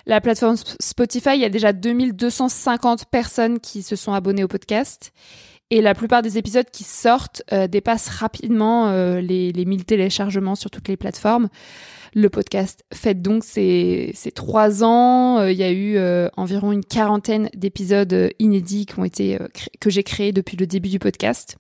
La 0.08 0.22
plateforme 0.22 0.56
Spotify, 0.80 1.32
il 1.34 1.42
y 1.42 1.46
a 1.46 1.50
déjà 1.50 1.74
2250 1.74 3.06
personnes 3.06 3.60
qui 3.60 3.82
se 3.82 3.96
sont 3.96 4.14
abonnées 4.14 4.44
au 4.44 4.48
podcast. 4.48 5.12
Et 5.72 5.82
la 5.82 5.96
plupart 5.96 6.22
des 6.22 6.38
épisodes 6.38 6.70
qui 6.72 6.84
sortent 6.84 7.42
euh, 7.52 7.68
dépassent 7.68 8.10
rapidement 8.10 8.90
euh, 8.90 9.20
les, 9.20 9.52
les 9.52 9.66
1000 9.66 9.86
téléchargements 9.86 10.54
sur 10.54 10.70
toutes 10.70 10.88
les 10.88 10.98
plateformes. 10.98 11.50
Le 12.14 12.30
podcast 12.30 12.86
fait 12.94 13.20
donc 13.20 13.44
ces 13.44 14.14
trois 14.36 14.84
ans. 14.84 15.44
il 15.48 15.58
y 15.58 15.64
a 15.64 15.72
eu 15.72 15.98
environ 16.38 16.72
une 16.72 16.86
quarantaine 16.86 17.50
d'épisodes 17.54 18.32
inédits 18.40 18.86
qui 18.86 18.98
ont 18.98 19.04
été 19.04 19.38
que 19.82 19.90
j'ai 19.90 20.04
créés 20.04 20.32
depuis 20.32 20.56
le 20.56 20.66
début 20.66 20.88
du 20.88 20.98
podcast. 20.98 21.58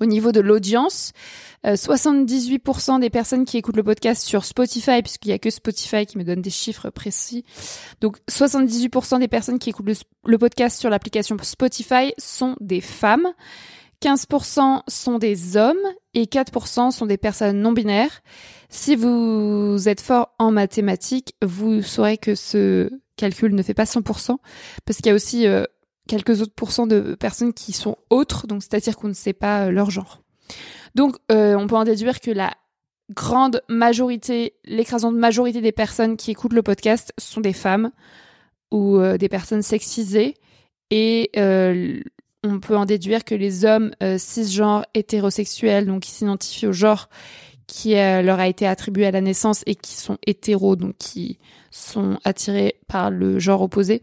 Au 0.00 0.06
niveau 0.06 0.32
de 0.32 0.40
l'audience, 0.40 1.12
78% 1.64 2.96
euh, 2.96 2.98
des 3.00 3.10
personnes 3.10 3.44
qui 3.44 3.58
écoutent 3.58 3.76
le 3.76 3.82
podcast 3.82 4.22
sur 4.22 4.46
Spotify, 4.46 5.02
puisqu'il 5.02 5.28
y 5.28 5.32
a 5.32 5.38
que 5.38 5.50
Spotify 5.50 6.06
qui 6.06 6.16
me 6.16 6.24
donne 6.24 6.40
des 6.40 6.50
chiffres 6.50 6.88
précis. 6.88 7.44
Donc 8.00 8.16
78% 8.30 9.18
des 9.18 9.28
personnes 9.28 9.58
qui 9.58 9.70
écoutent 9.70 9.90
le, 10.24 10.38
podcast 10.38 10.80
sur 10.80 10.88
l'application 10.88 11.36
Spotify 11.42 12.14
sont 12.16 12.56
des 12.60 12.80
femmes. 12.80 13.28
15% 14.02 14.80
sont 14.88 15.18
des 15.18 15.58
hommes 15.58 15.76
et 16.14 16.24
4% 16.24 16.90
sont 16.90 17.06
des 17.06 17.18
personnes 17.18 17.60
non 17.60 17.72
binaires. 17.72 18.22
Si 18.70 18.96
vous 18.96 19.76
êtes 19.86 20.00
fort 20.00 20.34
en 20.38 20.50
mathématiques, 20.50 21.34
vous 21.42 21.82
saurez 21.82 22.16
que 22.16 22.34
ce 22.34 22.90
calcul 23.16 23.54
ne 23.54 23.62
fait 23.62 23.74
pas 23.74 23.84
100% 23.84 24.36
parce 24.86 24.96
qu'il 24.96 25.06
y 25.08 25.10
a 25.10 25.14
aussi 25.14 25.46
euh, 25.46 25.64
quelques 26.10 26.42
autres 26.42 26.54
pourcents 26.56 26.88
de 26.88 27.14
personnes 27.14 27.52
qui 27.52 27.72
sont 27.72 27.96
autres, 28.10 28.48
donc 28.48 28.64
c'est-à-dire 28.64 28.96
qu'on 28.96 29.06
ne 29.06 29.12
sait 29.12 29.32
pas 29.32 29.66
euh, 29.66 29.70
leur 29.70 29.90
genre. 29.90 30.22
Donc 30.96 31.16
euh, 31.30 31.54
on 31.54 31.68
peut 31.68 31.76
en 31.76 31.84
déduire 31.84 32.18
que 32.18 32.32
la 32.32 32.52
grande 33.14 33.62
majorité, 33.68 34.54
l'écrasante 34.64 35.14
majorité 35.14 35.60
des 35.60 35.70
personnes 35.70 36.16
qui 36.16 36.32
écoutent 36.32 36.52
le 36.52 36.64
podcast 36.64 37.12
sont 37.16 37.40
des 37.40 37.52
femmes 37.52 37.92
ou 38.72 38.96
euh, 38.96 39.18
des 39.18 39.28
personnes 39.28 39.62
sexisées 39.62 40.34
et 40.90 41.30
on 42.42 42.58
peut 42.58 42.76
en 42.76 42.86
déduire 42.86 43.22
que 43.22 43.36
les 43.36 43.64
hommes 43.64 43.92
cisgenres 44.18 44.84
hétérosexuels, 44.94 45.86
donc 45.86 46.02
qui 46.02 46.10
s'identifient 46.10 46.66
au 46.66 46.72
genre 46.72 47.08
qui 47.68 47.92
leur 47.92 48.40
a 48.40 48.48
été 48.48 48.66
attribué 48.66 49.06
à 49.06 49.12
la 49.12 49.20
naissance 49.20 49.62
et 49.66 49.76
qui 49.76 49.94
sont 49.94 50.18
hétéros, 50.26 50.74
donc 50.74 50.96
qui 50.98 51.38
sont 51.70 52.18
attirés 52.24 52.74
par 52.88 53.12
le 53.12 53.38
genre 53.38 53.62
opposé, 53.62 54.02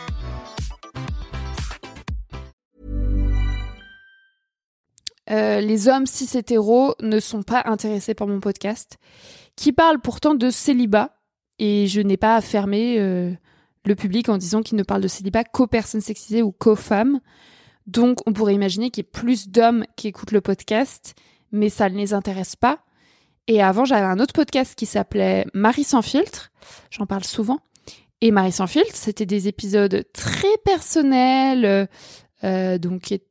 Euh, 5.31 5.61
les 5.61 5.87
hommes 5.87 6.05
cis 6.05 6.37
hétéros 6.37 6.95
ne 7.01 7.19
sont 7.19 7.43
pas 7.43 7.63
intéressés 7.65 8.13
par 8.13 8.27
mon 8.27 8.39
podcast, 8.39 8.97
qui 9.55 9.71
parle 9.71 9.99
pourtant 9.99 10.35
de 10.35 10.49
célibat, 10.49 11.17
et 11.59 11.87
je 11.87 12.01
n'ai 12.01 12.17
pas 12.17 12.35
à 12.35 12.41
fermer 12.41 12.99
euh, 12.99 13.31
le 13.85 13.95
public 13.95 14.29
en 14.29 14.37
disant 14.37 14.61
qu'il 14.61 14.77
ne 14.77 14.83
parle 14.83 15.01
de 15.01 15.07
célibat 15.07 15.43
qu'aux 15.43 15.67
personnes 15.67 16.01
sexisées 16.01 16.41
ou 16.41 16.51
qu'aux 16.51 16.75
femmes. 16.75 17.19
Donc 17.87 18.19
on 18.25 18.33
pourrait 18.33 18.55
imaginer 18.55 18.89
qu'il 18.89 19.03
y 19.03 19.07
ait 19.07 19.11
plus 19.11 19.49
d'hommes 19.49 19.85
qui 19.95 20.07
écoutent 20.07 20.31
le 20.31 20.41
podcast, 20.41 21.15
mais 21.51 21.69
ça 21.69 21.89
ne 21.89 21.97
les 21.97 22.13
intéresse 22.13 22.55
pas. 22.55 22.79
Et 23.47 23.61
avant, 23.61 23.85
j'avais 23.85 24.05
un 24.05 24.19
autre 24.19 24.33
podcast 24.33 24.75
qui 24.75 24.85
s'appelait 24.85 25.45
Marie 25.53 25.83
sans 25.83 26.01
filtre, 26.01 26.51
j'en 26.89 27.05
parle 27.05 27.23
souvent. 27.23 27.59
Et 28.21 28.31
Marie 28.31 28.51
sans 28.51 28.67
filtre, 28.67 28.95
c'était 28.95 29.25
des 29.25 29.47
épisodes 29.47 30.05
très 30.13 30.57
personnels, 30.63 31.89
euh, 32.43 32.77
donc 32.77 33.01
qui, 33.01 33.21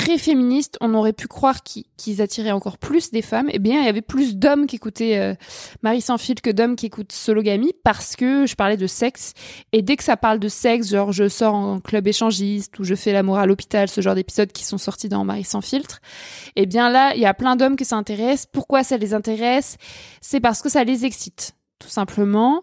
très 0.00 0.16
féministes. 0.16 0.78
On 0.80 0.94
aurait 0.94 1.12
pu 1.12 1.28
croire 1.28 1.62
qu'ils 1.62 2.22
attiraient 2.22 2.52
encore 2.52 2.78
plus 2.78 3.10
des 3.10 3.20
femmes. 3.20 3.48
Eh 3.52 3.58
bien, 3.58 3.80
il 3.80 3.84
y 3.84 3.88
avait 3.88 4.00
plus 4.00 4.36
d'hommes 4.36 4.66
qui 4.66 4.76
écoutaient 4.76 5.18
euh, 5.18 5.34
Marie 5.82 6.00
sans 6.00 6.16
filtre 6.16 6.40
que 6.40 6.50
d'hommes 6.50 6.74
qui 6.74 6.86
écoutent 6.86 7.12
Sologamy 7.12 7.72
parce 7.84 8.16
que 8.16 8.46
je 8.46 8.54
parlais 8.54 8.78
de 8.78 8.86
sexe. 8.86 9.34
Et 9.72 9.82
dès 9.82 9.96
que 9.96 10.04
ça 10.04 10.16
parle 10.16 10.38
de 10.38 10.48
sexe, 10.48 10.88
genre 10.90 11.12
je 11.12 11.28
sors 11.28 11.54
en 11.54 11.80
club 11.80 12.06
échangiste 12.06 12.78
ou 12.78 12.84
je 12.84 12.94
fais 12.94 13.12
l'amour 13.12 13.38
à 13.38 13.44
l'hôpital, 13.44 13.88
ce 13.88 14.00
genre 14.00 14.14
d'épisodes 14.14 14.50
qui 14.52 14.64
sont 14.64 14.78
sortis 14.78 15.10
dans 15.10 15.24
Marie 15.24 15.44
sans 15.44 15.60
filtre, 15.60 16.00
eh 16.56 16.64
bien 16.64 16.88
là, 16.90 17.12
il 17.14 17.20
y 17.20 17.26
a 17.26 17.34
plein 17.34 17.56
d'hommes 17.56 17.76
que 17.76 17.84
ça 17.84 17.96
intéresse. 17.96 18.46
Pourquoi 18.50 18.82
ça 18.82 18.96
les 18.96 19.12
intéresse? 19.12 19.76
C'est 20.22 20.40
parce 20.40 20.62
que 20.62 20.70
ça 20.70 20.82
les 20.82 21.04
excite 21.04 21.52
tout 21.80 21.88
simplement. 21.88 22.62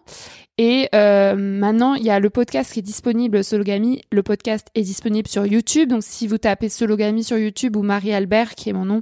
Et 0.57 0.89
euh, 0.95 1.36
maintenant, 1.36 1.93
il 1.93 2.03
y 2.03 2.09
a 2.09 2.19
le 2.19 2.29
podcast 2.29 2.74
qui 2.74 2.79
est 2.79 2.83
disponible, 2.83 3.43
Sologamy. 3.43 4.01
Le 4.12 4.24
podcast 4.24 4.67
est 4.74 4.81
disponible 4.81 5.27
sur 5.27 5.45
YouTube. 5.45 5.89
Donc, 5.89 6.03
si 6.03 6.25
vous 6.27 6.38
tapez 6.38 6.69
Sologamy 6.69 7.24
sur 7.24 7.38
YouTube 7.38 7.75
ou 7.75 7.83
Marie 7.83 8.13
Albert, 8.13 8.55
qui 8.55 8.69
est 8.69 8.74
mon 8.74 8.86
nom, 8.86 9.01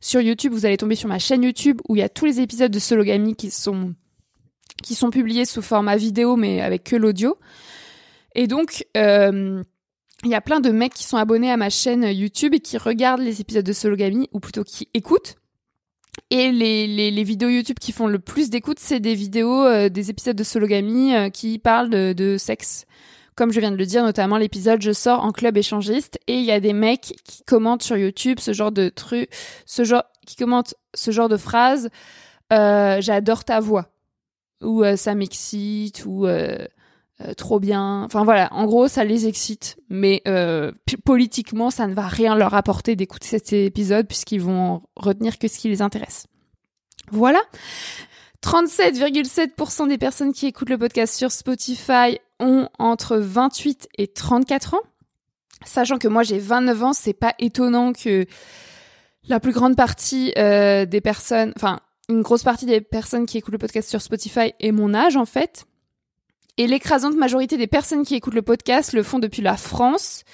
sur 0.00 0.20
YouTube, 0.20 0.52
vous 0.52 0.64
allez 0.64 0.76
tomber 0.76 0.94
sur 0.94 1.08
ma 1.08 1.18
chaîne 1.18 1.42
YouTube 1.42 1.80
où 1.88 1.96
il 1.96 1.98
y 1.98 2.02
a 2.02 2.08
tous 2.08 2.24
les 2.24 2.40
épisodes 2.40 2.70
de 2.70 2.78
Sologamy 2.78 3.34
qui 3.34 3.50
sont 3.50 3.94
qui 4.82 4.94
sont 4.94 5.10
publiés 5.10 5.44
sous 5.44 5.62
format 5.62 5.96
vidéo, 5.96 6.36
mais 6.36 6.60
avec 6.60 6.84
que 6.84 6.96
l'audio. 6.96 7.38
Et 8.34 8.46
donc, 8.46 8.86
euh, 8.96 9.62
il 10.24 10.30
y 10.30 10.34
a 10.34 10.40
plein 10.40 10.60
de 10.60 10.70
mecs 10.70 10.94
qui 10.94 11.04
sont 11.04 11.16
abonnés 11.16 11.50
à 11.50 11.56
ma 11.56 11.70
chaîne 11.70 12.04
YouTube 12.04 12.54
et 12.54 12.60
qui 12.60 12.76
regardent 12.76 13.22
les 13.22 13.40
épisodes 13.40 13.64
de 13.64 13.72
Sologamy, 13.72 14.28
ou 14.32 14.40
plutôt 14.40 14.64
qui 14.64 14.88
écoutent. 14.94 15.36
Et 16.30 16.52
les, 16.52 16.86
les, 16.86 17.10
les, 17.10 17.24
vidéos 17.24 17.48
YouTube 17.48 17.78
qui 17.78 17.92
font 17.92 18.06
le 18.06 18.18
plus 18.18 18.50
d'écoute, 18.50 18.78
c'est 18.80 19.00
des 19.00 19.14
vidéos, 19.14 19.64
euh, 19.64 19.88
des 19.88 20.10
épisodes 20.10 20.36
de 20.36 20.44
Sologamy 20.44 21.14
euh, 21.14 21.28
qui 21.28 21.58
parlent 21.58 21.90
de, 21.90 22.12
de, 22.12 22.36
sexe. 22.38 22.86
Comme 23.36 23.52
je 23.52 23.60
viens 23.60 23.70
de 23.70 23.76
le 23.76 23.86
dire, 23.86 24.04
notamment 24.04 24.38
l'épisode 24.38 24.80
Je 24.80 24.92
sors 24.92 25.24
en 25.24 25.32
club 25.32 25.56
échangiste 25.56 26.18
et 26.28 26.34
il 26.34 26.44
y 26.44 26.52
a 26.52 26.60
des 26.60 26.72
mecs 26.72 27.14
qui 27.24 27.42
commentent 27.44 27.82
sur 27.82 27.96
YouTube 27.96 28.38
ce 28.38 28.52
genre 28.52 28.70
de 28.70 28.88
truc, 28.88 29.28
ce 29.66 29.84
genre, 29.84 30.04
qui 30.26 30.36
commentent 30.36 30.74
ce 30.94 31.10
genre 31.10 31.28
de 31.28 31.36
phrases. 31.36 31.90
Euh, 32.52 33.00
J'adore 33.00 33.44
ta 33.44 33.60
voix 33.60 33.88
ou 34.62 34.84
euh, 34.84 34.96
ça 34.96 35.14
m'excite 35.14 36.04
ou 36.06 36.26
euh, 37.20 37.32
trop 37.34 37.60
bien. 37.60 38.02
Enfin 38.04 38.24
voilà, 38.24 38.52
en 38.52 38.66
gros, 38.66 38.88
ça 38.88 39.04
les 39.04 39.26
excite, 39.26 39.76
mais 39.88 40.22
euh, 40.26 40.72
politiquement, 41.04 41.70
ça 41.70 41.86
ne 41.86 41.94
va 41.94 42.08
rien 42.08 42.34
leur 42.34 42.54
apporter 42.54 42.96
d'écouter 42.96 43.28
cet 43.28 43.52
épisode 43.52 44.06
puisqu'ils 44.08 44.40
vont 44.40 44.82
retenir 44.96 45.38
que 45.38 45.46
ce 45.46 45.58
qui 45.58 45.68
les 45.68 45.80
intéresse. 45.80 46.26
Voilà. 47.12 47.40
37,7% 48.42 49.88
des 49.88 49.96
personnes 49.96 50.32
qui 50.32 50.46
écoutent 50.46 50.70
le 50.70 50.78
podcast 50.78 51.14
sur 51.14 51.32
Spotify 51.32 52.18
ont 52.40 52.68
entre 52.78 53.16
28 53.16 53.88
et 53.96 54.08
34 54.08 54.74
ans. 54.74 54.80
Sachant 55.64 55.98
que 55.98 56.08
moi 56.08 56.24
j'ai 56.24 56.38
29 56.38 56.82
ans, 56.82 56.92
c'est 56.92 57.14
pas 57.14 57.34
étonnant 57.38 57.92
que 57.92 58.26
la 59.28 59.40
plus 59.40 59.52
grande 59.52 59.76
partie 59.76 60.34
euh, 60.36 60.84
des 60.84 61.00
personnes, 61.00 61.52
enfin 61.56 61.80
une 62.10 62.20
grosse 62.20 62.42
partie 62.42 62.66
des 62.66 62.82
personnes 62.82 63.24
qui 63.24 63.38
écoutent 63.38 63.52
le 63.52 63.58
podcast 63.58 63.88
sur 63.88 64.02
Spotify 64.02 64.52
aient 64.60 64.72
mon 64.72 64.92
âge 64.92 65.16
en 65.16 65.24
fait. 65.24 65.64
Et 66.56 66.66
l'écrasante 66.66 67.16
majorité 67.16 67.56
des 67.56 67.66
personnes 67.66 68.04
qui 68.04 68.14
écoutent 68.14 68.34
le 68.34 68.42
podcast 68.42 68.92
le 68.92 69.02
font 69.02 69.18
depuis 69.18 69.42
la 69.42 69.56
France. 69.56 70.24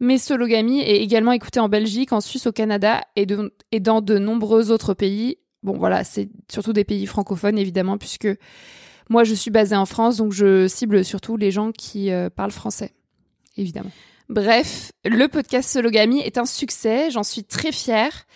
Mais 0.00 0.18
Sologamy 0.18 0.80
est 0.80 1.00
également 1.02 1.32
écouté 1.32 1.60
en 1.60 1.68
Belgique, 1.68 2.12
en 2.12 2.20
Suisse, 2.20 2.46
au 2.46 2.52
Canada 2.52 3.00
et, 3.16 3.24
dans 3.24 4.00
de 4.02 4.18
nombreux 4.18 4.70
autres 4.70 4.92
pays. 4.92 5.38
Bon, 5.62 5.78
voilà, 5.78 6.04
c'est 6.04 6.28
surtout 6.50 6.74
des 6.74 6.84
pays 6.84 7.06
francophones, 7.06 7.58
évidemment, 7.58 7.96
puisque 7.96 8.28
moi, 9.08 9.24
je 9.24 9.34
suis 9.34 9.50
basée 9.50 9.76
en 9.76 9.86
France, 9.86 10.18
donc 10.18 10.32
je 10.32 10.68
cible 10.68 11.04
surtout 11.04 11.36
les 11.36 11.50
gens 11.50 11.72
qui 11.72 12.10
euh, 12.10 12.28
parlent 12.28 12.50
français, 12.50 12.92
évidemment. 13.56 13.90
Bref, 14.28 14.92
le 15.04 15.28
podcast 15.28 15.70
Sologamy 15.70 16.20
est 16.20 16.36
un 16.36 16.44
succès, 16.44 17.10
j'en 17.10 17.22
suis 17.22 17.44
très 17.44 17.72
fière. 17.72 18.26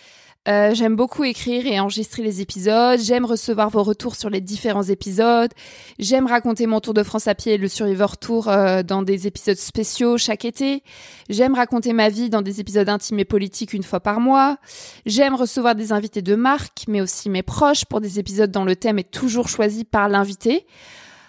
Euh, 0.49 0.73
j'aime 0.73 0.97
beaucoup 0.97 1.25
écrire 1.25 1.67
et 1.67 1.79
enregistrer 1.79 2.23
les 2.23 2.41
épisodes. 2.41 2.99
J'aime 2.99 3.27
recevoir 3.27 3.69
vos 3.69 3.83
retours 3.83 4.17
sur 4.17 4.31
les 4.31 4.41
différents 4.41 4.83
épisodes. 4.83 5.51
J'aime 5.99 6.27
raconter 6.27 6.67
mon 6.67 6.81
tour 6.81 6.95
de 6.95 7.03
France 7.03 7.29
à 7.29 7.35
pied 7.35 7.55
et 7.55 7.59
le 7.59 7.69
Survivor 7.69 8.17
Tour 8.17 8.49
euh, 8.49 8.83
dans 8.83 9.03
des 9.03 9.27
épisodes 9.27 9.59
spéciaux 9.59 10.17
chaque 10.17 10.47
été. 10.47 10.83
J'aime 11.29 11.55
raconter 11.55 11.93
ma 11.93 12.09
vie 12.09 12.31
dans 12.31 12.41
des 12.41 12.59
épisodes 12.59 12.89
intimes 12.89 13.19
et 13.19 13.27
politiques 13.27 13.75
une 13.75 13.83
fois 13.83 14.01
par 14.01 14.19
mois. 14.19 14.57
J'aime 15.05 15.35
recevoir 15.35 15.75
des 15.75 15.93
invités 15.93 16.23
de 16.23 16.35
marque, 16.35 16.85
mais 16.89 17.03
aussi 17.03 17.29
mes 17.29 17.43
proches 17.43 17.85
pour 17.85 18.01
des 18.01 18.19
épisodes 18.19 18.51
dont 18.51 18.65
le 18.65 18.77
thème 18.77 18.99
est 18.99 19.11
toujours 19.11 19.49
choisi 19.49 19.85
par 19.85 20.09
l'invité. 20.09 20.67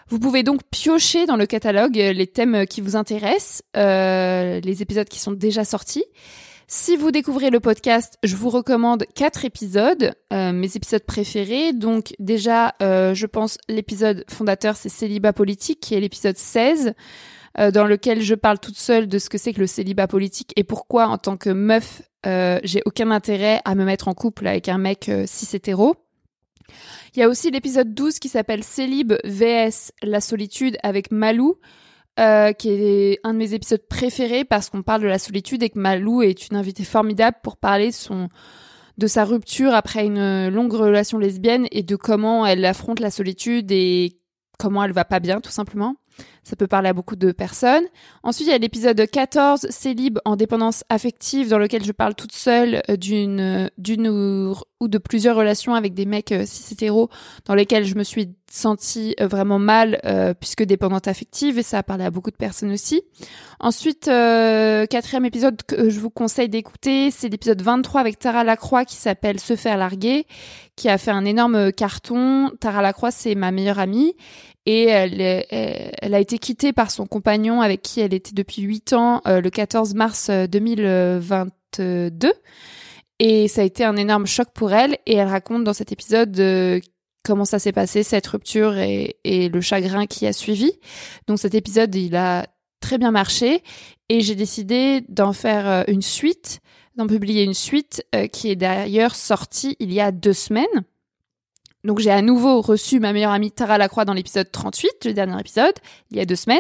Vous 0.07 0.19
pouvez 0.19 0.43
donc 0.43 0.61
piocher 0.71 1.25
dans 1.25 1.37
le 1.37 1.45
catalogue 1.45 1.95
les 1.95 2.27
thèmes 2.27 2.65
qui 2.65 2.81
vous 2.81 2.95
intéressent, 2.95 3.61
euh, 3.75 4.61
les 4.61 4.81
épisodes 4.81 5.07
qui 5.07 5.19
sont 5.19 5.31
déjà 5.31 5.65
sortis. 5.65 6.03
Si 6.73 6.95
vous 6.95 7.11
découvrez 7.11 7.49
le 7.49 7.59
podcast, 7.59 8.17
je 8.23 8.37
vous 8.37 8.49
recommande 8.49 9.03
quatre 9.13 9.43
épisodes, 9.43 10.13
euh, 10.31 10.53
mes 10.53 10.77
épisodes 10.77 11.03
préférés. 11.03 11.73
Donc 11.73 12.13
déjà, 12.17 12.75
euh, 12.81 13.13
je 13.13 13.25
pense 13.25 13.57
l'épisode 13.67 14.23
fondateur, 14.29 14.77
c'est 14.77 14.87
Célibat 14.87 15.33
politique, 15.33 15.81
qui 15.81 15.95
est 15.95 15.99
l'épisode 15.99 16.37
16, 16.37 16.93
euh, 17.59 17.71
dans 17.71 17.83
lequel 17.83 18.21
je 18.21 18.35
parle 18.35 18.57
toute 18.57 18.77
seule 18.77 19.09
de 19.09 19.19
ce 19.19 19.29
que 19.29 19.37
c'est 19.37 19.51
que 19.51 19.59
le 19.59 19.67
célibat 19.67 20.07
politique 20.07 20.53
et 20.55 20.63
pourquoi, 20.63 21.07
en 21.07 21.17
tant 21.17 21.35
que 21.35 21.49
meuf, 21.49 22.03
j'ai 22.23 22.81
aucun 22.85 23.11
intérêt 23.11 23.59
à 23.65 23.75
me 23.75 23.83
mettre 23.83 24.07
en 24.07 24.13
couple 24.13 24.47
avec 24.47 24.69
un 24.69 24.77
mec 24.77 25.11
cis 25.25 25.53
hétéro. 25.53 25.97
Il 27.13 27.19
y 27.19 27.23
a 27.23 27.27
aussi 27.27 27.51
l'épisode 27.51 27.93
12 27.93 28.17
qui 28.19 28.29
s'appelle 28.29 28.63
Célib 28.63 29.11
vs 29.25 29.91
la 30.03 30.21
solitude 30.21 30.77
avec 30.83 31.11
Malou, 31.11 31.57
euh, 32.19 32.51
qui 32.53 32.69
est 32.69 33.19
un 33.23 33.33
de 33.33 33.37
mes 33.37 33.53
épisodes 33.53 33.85
préférés 33.89 34.43
parce 34.43 34.69
qu'on 34.69 34.83
parle 34.83 35.01
de 35.01 35.07
la 35.07 35.19
solitude 35.19 35.63
et 35.63 35.69
que 35.69 35.79
Malou 35.79 36.21
est 36.21 36.49
une 36.49 36.57
invitée 36.57 36.83
formidable 36.83 37.37
pour 37.43 37.57
parler 37.57 37.87
de 37.87 37.95
son 37.95 38.29
de 38.97 39.07
sa 39.07 39.23
rupture 39.23 39.73
après 39.73 40.05
une 40.05 40.49
longue 40.49 40.73
relation 40.73 41.17
lesbienne 41.17 41.67
et 41.71 41.81
de 41.81 41.95
comment 41.95 42.45
elle 42.45 42.63
affronte 42.65 42.99
la 42.99 43.09
solitude 43.09 43.71
et 43.71 44.19
comment 44.59 44.83
elle 44.83 44.91
va 44.91 45.05
pas 45.05 45.19
bien 45.19 45.39
tout 45.39 45.51
simplement. 45.51 45.95
Ça 46.43 46.55
peut 46.55 46.65
parler 46.65 46.89
à 46.89 46.93
beaucoup 46.93 47.15
de 47.15 47.31
personnes. 47.31 47.83
Ensuite, 48.23 48.47
il 48.47 48.51
y 48.51 48.53
a 48.53 48.57
l'épisode 48.57 49.05
14, 49.07 49.67
Célib 49.69 50.17
en 50.25 50.35
dépendance 50.35 50.83
affective, 50.89 51.49
dans 51.49 51.59
lequel 51.59 51.83
je 51.83 51.91
parle 51.91 52.15
toute 52.15 52.31
seule 52.31 52.81
euh, 52.89 52.97
d'une, 52.97 53.69
d'une 53.77 54.07
ou, 54.07 54.87
de 54.87 54.97
plusieurs 54.97 55.35
relations 55.35 55.75
avec 55.75 55.93
des 55.93 56.07
mecs 56.07 56.31
euh, 56.31 56.43
cis 56.47 56.73
hétéros, 56.73 57.09
dans 57.45 57.53
lesquels 57.53 57.85
je 57.85 57.93
me 57.93 58.03
suis 58.03 58.33
sentie 58.49 59.15
euh, 59.21 59.27
vraiment 59.27 59.59
mal, 59.59 60.01
puisque 60.39 60.63
dépendante 60.63 61.07
affective, 61.07 61.59
et 61.59 61.63
ça 61.63 61.77
a 61.77 61.83
parlé 61.83 62.03
à 62.03 62.09
beaucoup 62.09 62.31
de 62.31 62.35
personnes 62.35 62.71
aussi. 62.71 63.03
Ensuite, 63.59 64.05
quatrième 64.05 65.25
épisode 65.25 65.61
que 65.63 65.89
je 65.89 65.99
vous 65.99 66.09
conseille 66.09 66.49
d'écouter, 66.49 67.11
c'est 67.11 67.29
l'épisode 67.29 67.61
23 67.61 68.01
avec 68.01 68.17
Tara 68.17 68.43
Lacroix 68.43 68.83
qui 68.83 68.95
s'appelle 68.95 69.39
Se 69.39 69.55
faire 69.55 69.77
larguer, 69.77 70.25
qui 70.75 70.89
a 70.89 70.97
fait 70.97 71.11
un 71.11 71.23
énorme 71.23 71.71
carton. 71.71 72.49
Tara 72.59 72.81
Lacroix, 72.81 73.11
c'est 73.11 73.35
ma 73.35 73.51
meilleure 73.51 73.79
amie 73.79 74.15
et 74.65 74.83
elle, 74.85 76.13
a 76.13 76.19
été 76.19 76.30
quittée 76.39 76.73
par 76.73 76.91
son 76.91 77.05
compagnon 77.05 77.61
avec 77.61 77.81
qui 77.81 77.99
elle 77.99 78.13
était 78.13 78.33
depuis 78.33 78.61
8 78.61 78.93
ans 78.93 79.21
euh, 79.27 79.41
le 79.41 79.49
14 79.49 79.93
mars 79.93 80.29
2022. 80.29 82.27
Euh, 82.27 82.31
et 83.19 83.47
ça 83.47 83.61
a 83.61 83.63
été 83.63 83.83
un 83.83 83.95
énorme 83.95 84.25
choc 84.25 84.49
pour 84.53 84.73
elle. 84.73 84.97
Et 85.05 85.15
elle 85.15 85.27
raconte 85.27 85.63
dans 85.63 85.73
cet 85.73 85.91
épisode 85.91 86.39
euh, 86.39 86.79
comment 87.23 87.45
ça 87.45 87.59
s'est 87.59 87.71
passé, 87.71 88.03
cette 88.03 88.27
rupture 88.27 88.77
et, 88.77 89.17
et, 89.23 89.49
le 89.49 89.61
chagrin 89.61 90.05
qui 90.07 90.25
a 90.27 90.33
suivi. 90.33 90.71
Donc 91.27 91.39
cet 91.39 91.53
épisode, 91.53 91.93
il 91.95 92.15
a 92.15 92.47
très 92.79 92.97
bien 92.97 93.11
marché. 93.11 93.63
Et 94.09 94.21
j'ai 94.21 94.35
décidé 94.35 95.01
d'en 95.07 95.33
faire 95.33 95.85
une 95.87 96.01
suite, 96.01 96.59
d'en 96.95 97.07
publier 97.07 97.43
une 97.43 97.53
suite 97.53 98.05
qui 98.33 98.49
est 98.49 98.57
d'ailleurs 98.57 99.15
sortie 99.15 99.77
il 99.79 99.93
y 99.93 100.01
a 100.01 100.11
deux 100.11 100.33
semaines. 100.33 100.83
Donc 101.83 101.99
j'ai 101.99 102.11
à 102.11 102.21
nouveau 102.21 102.61
reçu 102.61 102.99
ma 102.99 103.13
meilleure 103.13 103.31
amie 103.31 103.51
Tara 103.51 103.77
Lacroix 103.77 104.05
dans 104.05 104.13
l'épisode 104.13 104.51
38, 104.51 105.05
le 105.05 105.13
dernier 105.13 105.39
épisode, 105.39 105.73
il 106.11 106.17
y 106.17 106.19
a 106.19 106.25
deux 106.25 106.35
semaines. 106.35 106.59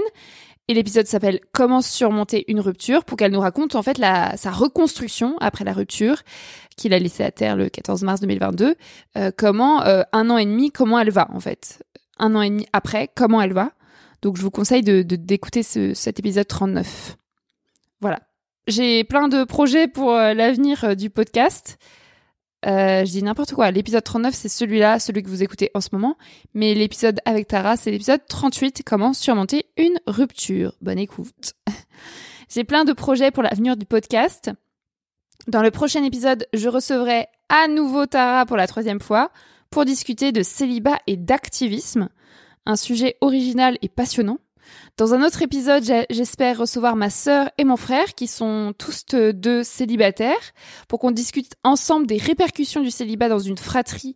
Et 0.67 0.73
l'épisode 0.73 1.05
s'appelle 1.05 1.41
Comment 1.51 1.81
surmonter 1.81 2.45
une 2.47 2.59
rupture 2.59 3.03
pour 3.03 3.17
qu'elle 3.17 3.31
nous 3.31 3.39
raconte 3.39 3.75
en 3.75 3.81
fait 3.81 3.97
la, 3.97 4.37
sa 4.37 4.51
reconstruction 4.51 5.35
après 5.41 5.65
la 5.65 5.73
rupture 5.73 6.21
qu'il 6.77 6.93
a 6.93 6.99
laissée 6.99 7.23
à 7.23 7.31
terre 7.31 7.55
le 7.55 7.67
14 7.67 8.03
mars 8.03 8.21
2022. 8.21 8.75
Euh, 9.17 9.31
comment, 9.35 9.83
euh, 9.83 10.03
un 10.13 10.29
an 10.29 10.37
et 10.37 10.45
demi, 10.45 10.71
comment 10.71 10.99
elle 10.99 11.11
va 11.11 11.27
en 11.33 11.39
fait? 11.39 11.83
Un 12.17 12.35
an 12.35 12.41
et 12.41 12.49
demi 12.49 12.67
après, 12.71 13.09
comment 13.13 13.41
elle 13.41 13.53
va? 13.53 13.71
Donc 14.21 14.37
je 14.37 14.41
vous 14.41 14.51
conseille 14.51 14.83
de 14.83 15.01
d'écouter 15.01 15.63
ce, 15.63 15.93
cet 15.93 16.19
épisode 16.19 16.47
39. 16.47 17.17
Voilà. 17.99 18.19
J'ai 18.67 19.03
plein 19.03 19.27
de 19.27 19.43
projets 19.43 19.87
pour 19.87 20.11
euh, 20.11 20.33
l'avenir 20.33 20.95
du 20.95 21.09
podcast. 21.09 21.79
Euh, 22.65 23.05
je 23.05 23.11
dis 23.11 23.23
n'importe 23.23 23.53
quoi. 23.53 23.71
L'épisode 23.71 24.03
39, 24.03 24.33
c'est 24.35 24.49
celui-là, 24.49 24.99
celui 24.99 25.23
que 25.23 25.29
vous 25.29 25.43
écoutez 25.43 25.71
en 25.73 25.81
ce 25.81 25.89
moment. 25.93 26.17
Mais 26.53 26.73
l'épisode 26.73 27.19
avec 27.25 27.47
Tara, 27.47 27.77
c'est 27.77 27.91
l'épisode 27.91 28.21
38, 28.27 28.83
comment 28.85 29.13
surmonter 29.13 29.65
une 29.77 29.99
rupture. 30.07 30.73
Bonne 30.81 30.99
écoute. 30.99 31.53
J'ai 32.49 32.63
plein 32.63 32.85
de 32.85 32.93
projets 32.93 33.31
pour 33.31 33.43
l'avenir 33.43 33.77
du 33.77 33.85
podcast. 33.85 34.51
Dans 35.47 35.63
le 35.63 35.71
prochain 35.71 36.03
épisode, 36.03 36.45
je 36.53 36.69
recevrai 36.69 37.27
à 37.49 37.67
nouveau 37.67 38.05
Tara 38.05 38.45
pour 38.45 38.57
la 38.57 38.67
troisième 38.67 38.99
fois 38.99 39.31
pour 39.71 39.85
discuter 39.85 40.31
de 40.31 40.43
célibat 40.43 40.99
et 41.07 41.17
d'activisme. 41.17 42.09
Un 42.65 42.75
sujet 42.75 43.17
original 43.21 43.77
et 43.81 43.89
passionnant. 43.89 44.37
Dans 44.97 45.13
un 45.13 45.23
autre 45.23 45.41
épisode, 45.41 45.83
j'espère 46.09 46.59
recevoir 46.59 46.95
ma 46.95 47.09
sœur 47.09 47.49
et 47.57 47.63
mon 47.63 47.77
frère, 47.77 48.13
qui 48.13 48.27
sont 48.27 48.73
tous 48.77 49.05
deux 49.33 49.63
célibataires, 49.63 50.53
pour 50.87 50.99
qu'on 50.99 51.11
discute 51.11 51.53
ensemble 51.63 52.07
des 52.07 52.17
répercussions 52.17 52.81
du 52.81 52.91
célibat 52.91 53.29
dans 53.29 53.39
une 53.39 53.57
fratrie, 53.57 54.15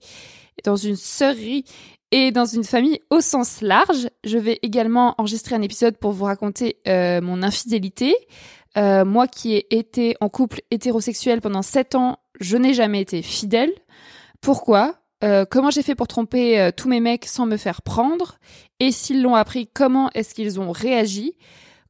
dans 0.64 0.76
une 0.76 0.96
sœurie 0.96 1.66
et 2.12 2.32
dans 2.32 2.46
une 2.46 2.64
famille 2.64 3.00
au 3.10 3.22
sens 3.22 3.62
large. 3.62 4.10
Je 4.24 4.38
vais 4.38 4.60
également 4.62 5.16
enregistrer 5.18 5.56
un 5.56 5.62
épisode 5.62 5.98
pour 5.98 6.12
vous 6.12 6.26
raconter 6.26 6.78
euh, 6.88 7.22
mon 7.22 7.44
infidélité. 7.44 8.16
Euh, 8.78 9.06
moi 9.06 9.28
qui 9.28 9.54
ai 9.54 9.76
été 9.76 10.16
en 10.22 10.30
couple 10.30 10.62
hétérosexuel 10.72 11.42
pendant 11.42 11.62
sept 11.62 11.96
ans, 11.96 12.20
je 12.40 12.58
n'ai 12.58 12.74
jamais 12.74 13.02
été 13.02 13.22
fidèle. 13.22 13.74
Pourquoi? 14.42 14.96
Euh, 15.24 15.46
comment 15.50 15.72
j'ai 15.72 15.82
fait 15.82 15.96
pour 15.96 16.08
tromper 16.08 16.70
tous 16.76 16.90
mes 16.90 17.00
mecs 17.00 17.26
sans 17.26 17.46
me 17.46 17.58
faire 17.58 17.82
prendre? 17.82 18.38
Et 18.80 18.92
s'ils 18.92 19.22
l'ont 19.22 19.36
appris, 19.36 19.68
comment 19.74 20.10
est-ce 20.14 20.36
qu'ils 20.36 20.60
ont 20.60 20.72
réagi? 20.72 21.34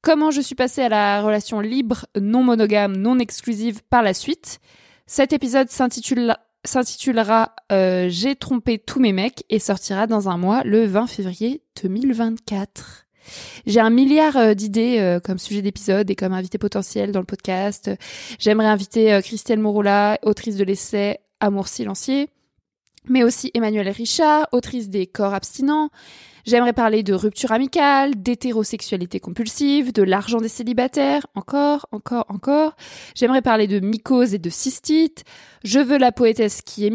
Comment 0.02 0.30
je 0.30 0.42
suis 0.42 0.56
passée 0.56 0.82
à 0.82 0.90
la 0.90 1.22
relation 1.22 1.60
libre, 1.60 2.06
non 2.20 2.44
monogame, 2.44 2.96
non 2.96 3.18
exclusive 3.18 3.82
par 3.90 4.04
la 4.04 4.14
suite? 4.14 4.60
Cet 5.08 5.34
épisode 5.34 5.70
s'intitulera 5.70 7.56
euh, 7.72 8.08
J'ai 8.10 8.36
trompé 8.36 8.78
tous 8.78 9.00
mes 9.00 9.14
mecs 9.14 9.44
et 9.50 9.60
sortira 9.60 10.06
dans 10.06 10.30
un 10.30 10.38
mois, 10.38 10.64
le 10.64 10.86
20 10.86 11.08
février 11.08 11.64
2024. 11.82 13.08
J'ai 13.66 13.80
un 13.80 13.90
milliard 13.90 14.56
d'idées 14.56 15.18
comme 15.24 15.40
sujet 15.40 15.64
d'épisode 15.64 16.08
et 16.12 16.16
comme 16.16 16.34
invité 16.34 16.60
potentiel 16.60 17.12
dans 17.12 17.22
le 17.22 17.26
podcast. 17.26 17.90
J'aimerais 18.38 18.68
inviter 18.68 19.20
Christelle 19.24 19.58
Morola, 19.58 20.20
autrice 20.22 20.58
de 20.58 20.64
l'essai 20.64 21.18
Amour 21.40 21.68
silencieux 21.68 22.28
mais 23.10 23.24
aussi 23.24 23.52
Emmanuelle 23.54 23.90
Richard, 23.90 24.48
autrice 24.52 24.90
des 24.90 25.08
Corps 25.08 25.34
abstinents. 25.34 25.90
J'aimerais 26.46 26.74
parler 26.74 27.02
de 27.02 27.14
rupture 27.14 27.52
amicale, 27.52 28.14
d'hétérosexualité 28.16 29.20
compulsive, 29.20 29.92
de 29.92 30.04
l'argent 30.04 30.38
des 30.38 30.48
célibataires, 30.48 31.26
encore, 31.34 31.88
encore, 31.92 32.26
encore. 32.30 32.76
J'aimerais 33.16 33.42
parler 33.42 33.66
de 33.66 33.80
mycose 33.80 34.36
et 34.36 34.40
de 34.40 34.50
cystite. 34.52 35.24
Je 35.64 35.80
veux 35.80 35.98
la 35.98 36.12
poétesse 36.12 36.62
qui 36.62 36.86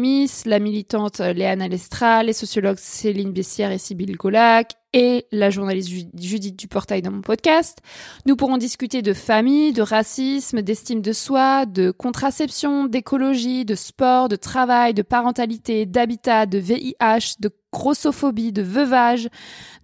la 0.45 0.59
militante 0.59 1.19
Léana 1.19 1.67
Lestra, 1.67 2.23
les 2.23 2.33
sociologues 2.33 2.77
Céline 2.77 3.33
Bessière 3.33 3.71
et 3.71 3.77
Sybille 3.77 4.13
Golac, 4.13 4.71
et 4.93 5.25
la 5.31 5.49
journaliste 5.49 5.89
Judith 6.17 6.57
Duportail 6.57 7.01
dans 7.01 7.11
mon 7.11 7.21
podcast. 7.21 7.79
Nous 8.25 8.35
pourrons 8.35 8.57
discuter 8.57 9.01
de 9.01 9.13
famille, 9.13 9.73
de 9.73 9.81
racisme, 9.81 10.61
d'estime 10.61 11.01
de 11.01 11.13
soi, 11.13 11.65
de 11.65 11.91
contraception, 11.91 12.85
d'écologie, 12.85 13.65
de 13.65 13.75
sport, 13.75 14.27
de 14.27 14.35
travail, 14.35 14.93
de 14.93 15.01
parentalité, 15.01 15.85
d'habitat, 15.85 16.45
de 16.45 16.57
VIH, 16.57 17.35
de 17.39 17.49
grossophobie, 17.71 18.51
de 18.51 18.61
veuvage, 18.61 19.29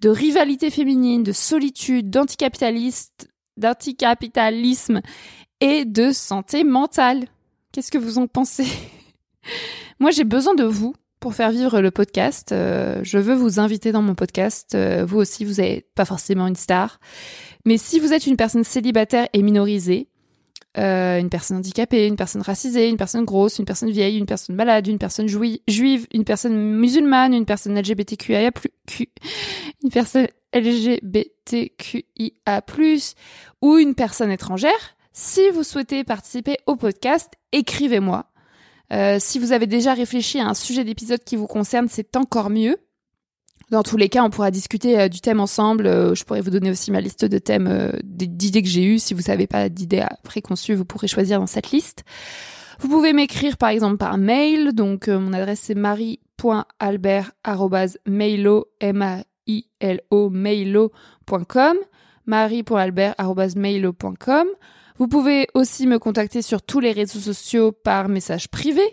de 0.02 0.10
rivalité 0.10 0.70
féminine, 0.70 1.24
de 1.24 1.32
solitude, 1.32 2.10
d'anticapitalisme 2.10 5.02
et 5.62 5.86
de 5.86 6.12
santé 6.12 6.64
mentale. 6.64 7.26
Qu'est-ce 7.72 7.92
que 7.92 7.98
vous 7.98 8.18
en 8.18 8.28
pensez? 8.28 8.68
Moi, 10.00 10.12
j'ai 10.12 10.24
besoin 10.24 10.56
de 10.56 10.64
vous 10.64 10.94
pour 11.20 11.34
faire 11.34 11.52
vivre 11.52 11.82
le 11.82 11.92
podcast. 11.92 12.52
Euh, 12.52 13.00
je 13.04 13.18
veux 13.18 13.34
vous 13.34 13.60
inviter 13.60 13.92
dans 13.92 14.02
mon 14.02 14.16
podcast. 14.16 14.76
Euh, 14.76 15.06
vous 15.06 15.18
aussi, 15.18 15.46
vous 15.46 15.56
n'êtes 15.56 15.88
pas 15.96 16.06
forcément 16.06 16.48
une 16.48 16.56
star. 16.56 17.00
Mais 17.66 17.78
si 17.78 18.00
vous 18.00 18.14
êtes 18.14 18.28
une 18.28 18.38
personne 18.38 18.64
célibataire 18.64 19.28
et 19.34 19.42
minorisée, 19.42 20.08
euh, 20.78 21.20
une 21.20 21.30
personne 21.30 21.58
handicapée, 21.58 22.08
une 22.08 22.16
personne 22.16 22.42
racisée, 22.42 22.88
une 22.88 22.98
personne 22.98 23.26
grosse, 23.26 23.60
une 23.60 23.66
personne 23.66 23.90
vieille, 23.90 24.18
une 24.18 24.26
personne 24.26 24.56
malade, 24.56 24.88
une 24.88 25.00
personne 25.00 25.28
juive, 25.28 26.08
une 26.14 26.24
personne 26.24 26.56
musulmane, 26.56 27.34
une 27.34 27.46
personne 27.46 27.80
LGBTQIA+, 27.80 28.52
une 29.84 29.90
personne 29.92 30.28
LGBTQIA+, 30.54 32.02
ou 33.62 33.78
une 33.78 33.96
personne 33.96 34.32
étrangère, 34.32 34.98
si 35.14 35.50
vous 35.50 35.64
souhaitez 35.64 36.04
participer 36.04 36.58
au 36.68 36.76
podcast, 36.76 37.34
écrivez-moi. 37.52 38.28
Euh, 38.94 39.18
si 39.20 39.40
vous 39.40 39.52
avez 39.52 39.66
déjà 39.66 39.96
réfléchi 39.96 40.40
à 40.40 40.46
un 40.46 40.54
sujet 40.54 40.84
d'épisode 40.84 41.24
qui 41.24 41.36
vous 41.36 41.48
concerne, 41.48 41.88
c'est 41.90 42.16
encore 42.16 42.52
mieux. 42.52 42.78
Dans 43.70 43.84
tous 43.84 43.98
les 43.98 44.08
cas, 44.08 44.24
on 44.24 44.30
pourra 44.30 44.50
discuter 44.50 44.98
euh, 44.98 45.10
du 45.10 45.20
thème 45.20 45.42
ensemble. 45.42 45.88
Euh, 45.88 46.16
je 46.16 46.24
pourrais 46.24 46.40
vous 46.40 46.52
donner 46.52 46.72
aussi 46.72 46.90
ma 46.90 47.02
liste 47.02 47.26
de 47.26 47.38
thèmes, 47.38 47.68
euh, 47.68 47.92
d'idées 48.04 48.62
que 48.62 48.70
j'ai 48.70 48.86
eues. 48.86 48.98
Si 48.98 49.14
vous 49.14 49.24
n'avez 49.28 49.46
pas 49.46 49.68
d'idées 49.68 50.06
préconçues, 50.24 50.74
vous 50.74 50.86
pourrez 50.86 51.10
choisir 51.10 51.42
dans 51.42 51.48
cette 51.48 51.72
liste. 51.72 52.06
Vous 52.80 52.88
pouvez 52.88 53.12
m'écrire 53.12 53.58
par 53.58 53.68
exemple 53.70 53.98
par 53.98 54.18
mail. 54.18 54.72
Donc 54.74 55.10
mon 55.10 55.34
adresse 55.34 55.60
c'est 55.64 55.76
marie.albert@mailo 55.76 58.68
m 58.80 59.02
a 59.02 59.24
i 59.48 59.66
l 59.80 60.00
o 60.12 60.30
mailo.com 60.30 61.78
marie.albert@mailo.com. 62.26 64.48
Vous 64.98 65.08
pouvez 65.08 65.48
aussi 65.56 65.88
me 65.88 65.98
contacter 66.00 66.42
sur 66.42 66.62
tous 66.62 66.80
les 66.80 66.92
réseaux 66.92 67.20
sociaux 67.20 67.72
par 67.72 68.10
message 68.10 68.50
privé. 68.50 68.84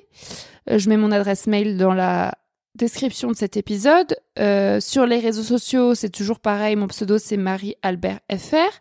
Je 0.66 0.88
mets 0.88 0.96
mon 0.96 1.12
adresse 1.12 1.46
mail 1.46 1.76
dans 1.76 1.92
la 1.92 2.32
description 2.74 3.30
de 3.30 3.36
cet 3.36 3.56
épisode. 3.56 4.16
Euh, 4.38 4.80
sur 4.80 5.06
les 5.06 5.18
réseaux 5.18 5.42
sociaux, 5.42 5.94
c'est 5.94 6.10
toujours 6.10 6.40
pareil. 6.40 6.76
Mon 6.76 6.88
pseudo, 6.88 7.18
c'est 7.18 7.36
Marie-Albert-FR. 7.36 8.80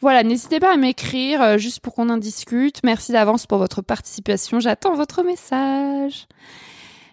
Voilà, 0.00 0.22
n'hésitez 0.22 0.60
pas 0.60 0.72
à 0.72 0.76
m'écrire 0.76 1.42
euh, 1.42 1.58
juste 1.58 1.80
pour 1.80 1.94
qu'on 1.94 2.08
en 2.08 2.18
discute. 2.18 2.80
Merci 2.84 3.12
d'avance 3.12 3.46
pour 3.46 3.58
votre 3.58 3.82
participation. 3.82 4.60
J'attends 4.60 4.94
votre 4.94 5.22
message. 5.22 6.26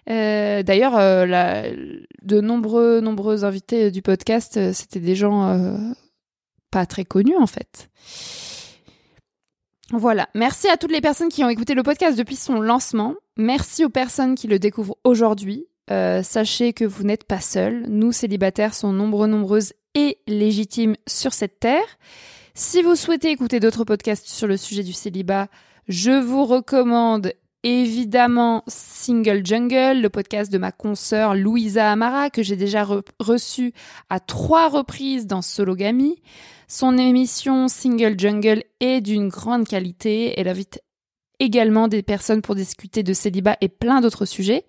Euh, 0.08 0.62
D'ailleurs, 0.62 0.92
de 0.94 2.40
nombreux, 2.40 3.00
nombreux 3.00 3.44
invités 3.44 3.90
du 3.90 4.02
podcast, 4.02 4.72
c'était 4.72 5.00
des 5.00 5.16
gens 5.16 5.94
pas 6.70 6.86
très 6.86 7.04
connus 7.04 7.36
en 7.36 7.46
fait. 7.46 7.90
Voilà, 9.92 10.28
merci 10.34 10.68
à 10.68 10.76
toutes 10.76 10.90
les 10.90 11.00
personnes 11.00 11.28
qui 11.28 11.44
ont 11.44 11.48
écouté 11.48 11.74
le 11.74 11.84
podcast 11.84 12.18
depuis 12.18 12.34
son 12.34 12.60
lancement. 12.60 13.14
Merci 13.36 13.84
aux 13.84 13.88
personnes 13.88 14.34
qui 14.34 14.48
le 14.48 14.58
découvrent 14.58 14.96
aujourd'hui. 15.04 15.66
Euh, 15.90 16.22
sachez 16.22 16.72
que 16.72 16.84
vous 16.84 17.04
n'êtes 17.04 17.24
pas 17.24 17.40
seul. 17.40 17.86
Nous, 17.88 18.12
célibataires, 18.12 18.74
sont 18.74 18.92
nombreux, 18.92 19.26
nombreuses 19.26 19.72
et 19.94 20.18
légitimes 20.26 20.96
sur 21.06 21.32
cette 21.32 21.60
terre. 21.60 21.86
Si 22.54 22.82
vous 22.82 22.96
souhaitez 22.96 23.30
écouter 23.30 23.60
d'autres 23.60 23.84
podcasts 23.84 24.28
sur 24.28 24.46
le 24.46 24.56
sujet 24.56 24.82
du 24.82 24.92
célibat, 24.92 25.48
je 25.88 26.12
vous 26.12 26.44
recommande 26.44 27.32
évidemment 27.62 28.62
Single 28.66 29.44
Jungle, 29.44 30.00
le 30.00 30.08
podcast 30.08 30.52
de 30.52 30.58
ma 30.58 30.72
consoeur 30.72 31.34
Louisa 31.34 31.90
Amara, 31.90 32.30
que 32.30 32.42
j'ai 32.42 32.56
déjà 32.56 32.86
reçu 33.20 33.72
à 34.08 34.20
trois 34.20 34.68
reprises 34.68 35.26
dans 35.26 35.42
Sologamy. 35.42 36.22
Son 36.68 36.96
émission 36.96 37.68
Single 37.68 38.18
Jungle 38.18 38.62
est 38.80 39.00
d'une 39.00 39.28
grande 39.28 39.66
qualité. 39.66 40.38
Elle 40.38 40.48
invite 40.48 40.80
également 41.38 41.88
des 41.88 42.02
personnes 42.02 42.42
pour 42.42 42.54
discuter 42.54 43.02
de 43.02 43.12
célibat 43.12 43.56
et 43.60 43.68
plein 43.68 44.00
d'autres 44.00 44.24
sujets 44.24 44.64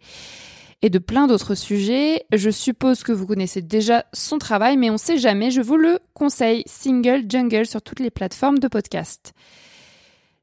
et 0.81 0.89
de 0.89 0.99
plein 0.99 1.27
d'autres 1.27 1.55
sujets. 1.55 2.25
Je 2.33 2.49
suppose 2.49 3.03
que 3.03 3.11
vous 3.11 3.27
connaissez 3.27 3.61
déjà 3.61 4.05
son 4.13 4.37
travail, 4.37 4.77
mais 4.77 4.89
on 4.89 4.97
sait 4.97 5.17
jamais, 5.17 5.51
je 5.51 5.61
vous 5.61 5.77
le 5.77 5.99
conseille, 6.13 6.63
Single 6.65 7.25
Jungle 7.29 7.65
sur 7.65 7.81
toutes 7.81 7.99
les 7.99 8.11
plateformes 8.11 8.59
de 8.59 8.67
podcast. 8.67 9.33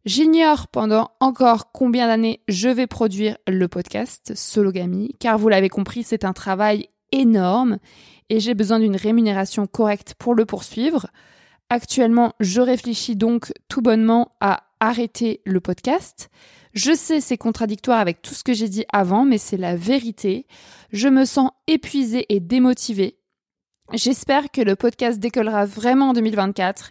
J'ignore 0.05 0.68
pendant 0.68 1.12
encore 1.20 1.73
combien 1.73 2.09
d'années 2.09 2.40
je 2.47 2.68
vais 2.68 2.87
produire 2.87 3.38
le 3.49 3.68
podcast 3.68 4.33
Sologamy, 4.35 5.16
car 5.18 5.38
vous 5.38 5.49
l'avez 5.49 5.70
compris, 5.70 6.03
c'est 6.03 6.27
un 6.27 6.35
travail 6.35 6.88
énorme 7.11 7.79
et 8.29 8.40
j'ai 8.40 8.55
besoin 8.55 8.81
d'une 8.81 8.97
rémunération 8.97 9.66
correcte 9.66 10.14
pour 10.18 10.35
le 10.35 10.44
poursuivre. 10.44 11.07
Actuellement, 11.70 12.35
je 12.40 12.61
réfléchis 12.61 13.16
donc 13.16 13.53
tout 13.68 13.81
bonnement 13.81 14.33
à 14.40 14.64
arrêter 14.81 15.40
le 15.47 15.61
podcast. 15.61 16.29
Je 16.75 16.93
sais, 16.93 17.21
c'est 17.21 17.39
contradictoire 17.39 18.01
avec 18.01 18.21
tout 18.21 18.35
ce 18.35 18.43
que 18.43 18.53
j'ai 18.53 18.69
dit 18.69 18.85
avant, 18.93 19.25
mais 19.25 19.39
c'est 19.39 19.57
la 19.57 19.77
vérité. 19.77 20.47
Je 20.93 21.09
me 21.09 21.25
sens 21.25 21.51
épuisée 21.69 22.27
et 22.29 22.41
démotivée. 22.41 23.17
J'espère 23.93 24.51
que 24.51 24.61
le 24.61 24.75
podcast 24.75 25.21
décollera 25.21 25.67
vraiment 25.67 26.09
en 26.09 26.13
2024 26.15 26.91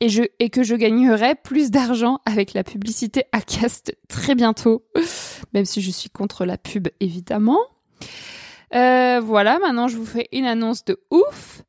et, 0.00 0.50
que 0.50 0.62
je 0.62 0.74
gagnerai 0.74 1.36
plus 1.36 1.70
d'argent 1.70 2.20
avec 2.26 2.52
la 2.52 2.64
publicité 2.64 3.24
à 3.32 3.40
Cast 3.40 3.96
très 4.08 4.34
bientôt, 4.34 4.84
même 5.54 5.64
si 5.64 5.80
je 5.80 5.90
suis 5.90 6.10
contre 6.10 6.44
la 6.44 6.58
pub 6.58 6.88
évidemment. 7.00 7.60
Euh, 8.74 9.20
voilà, 9.20 9.58
maintenant 9.60 9.88
je 9.88 9.96
vous 9.96 10.04
fais 10.04 10.28
une 10.32 10.44
annonce 10.44 10.84
de 10.84 11.00
ouf. 11.10 11.62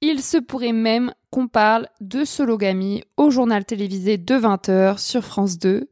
Il 0.00 0.22
se 0.22 0.36
pourrait 0.36 0.72
même 0.72 1.12
qu'on 1.30 1.48
parle 1.48 1.88
de 2.00 2.24
sologamy 2.24 3.02
au 3.16 3.30
journal 3.30 3.64
télévisé 3.64 4.18
de 4.18 4.34
20h 4.34 4.98
sur 4.98 5.24
France 5.24 5.58
2. 5.58 5.88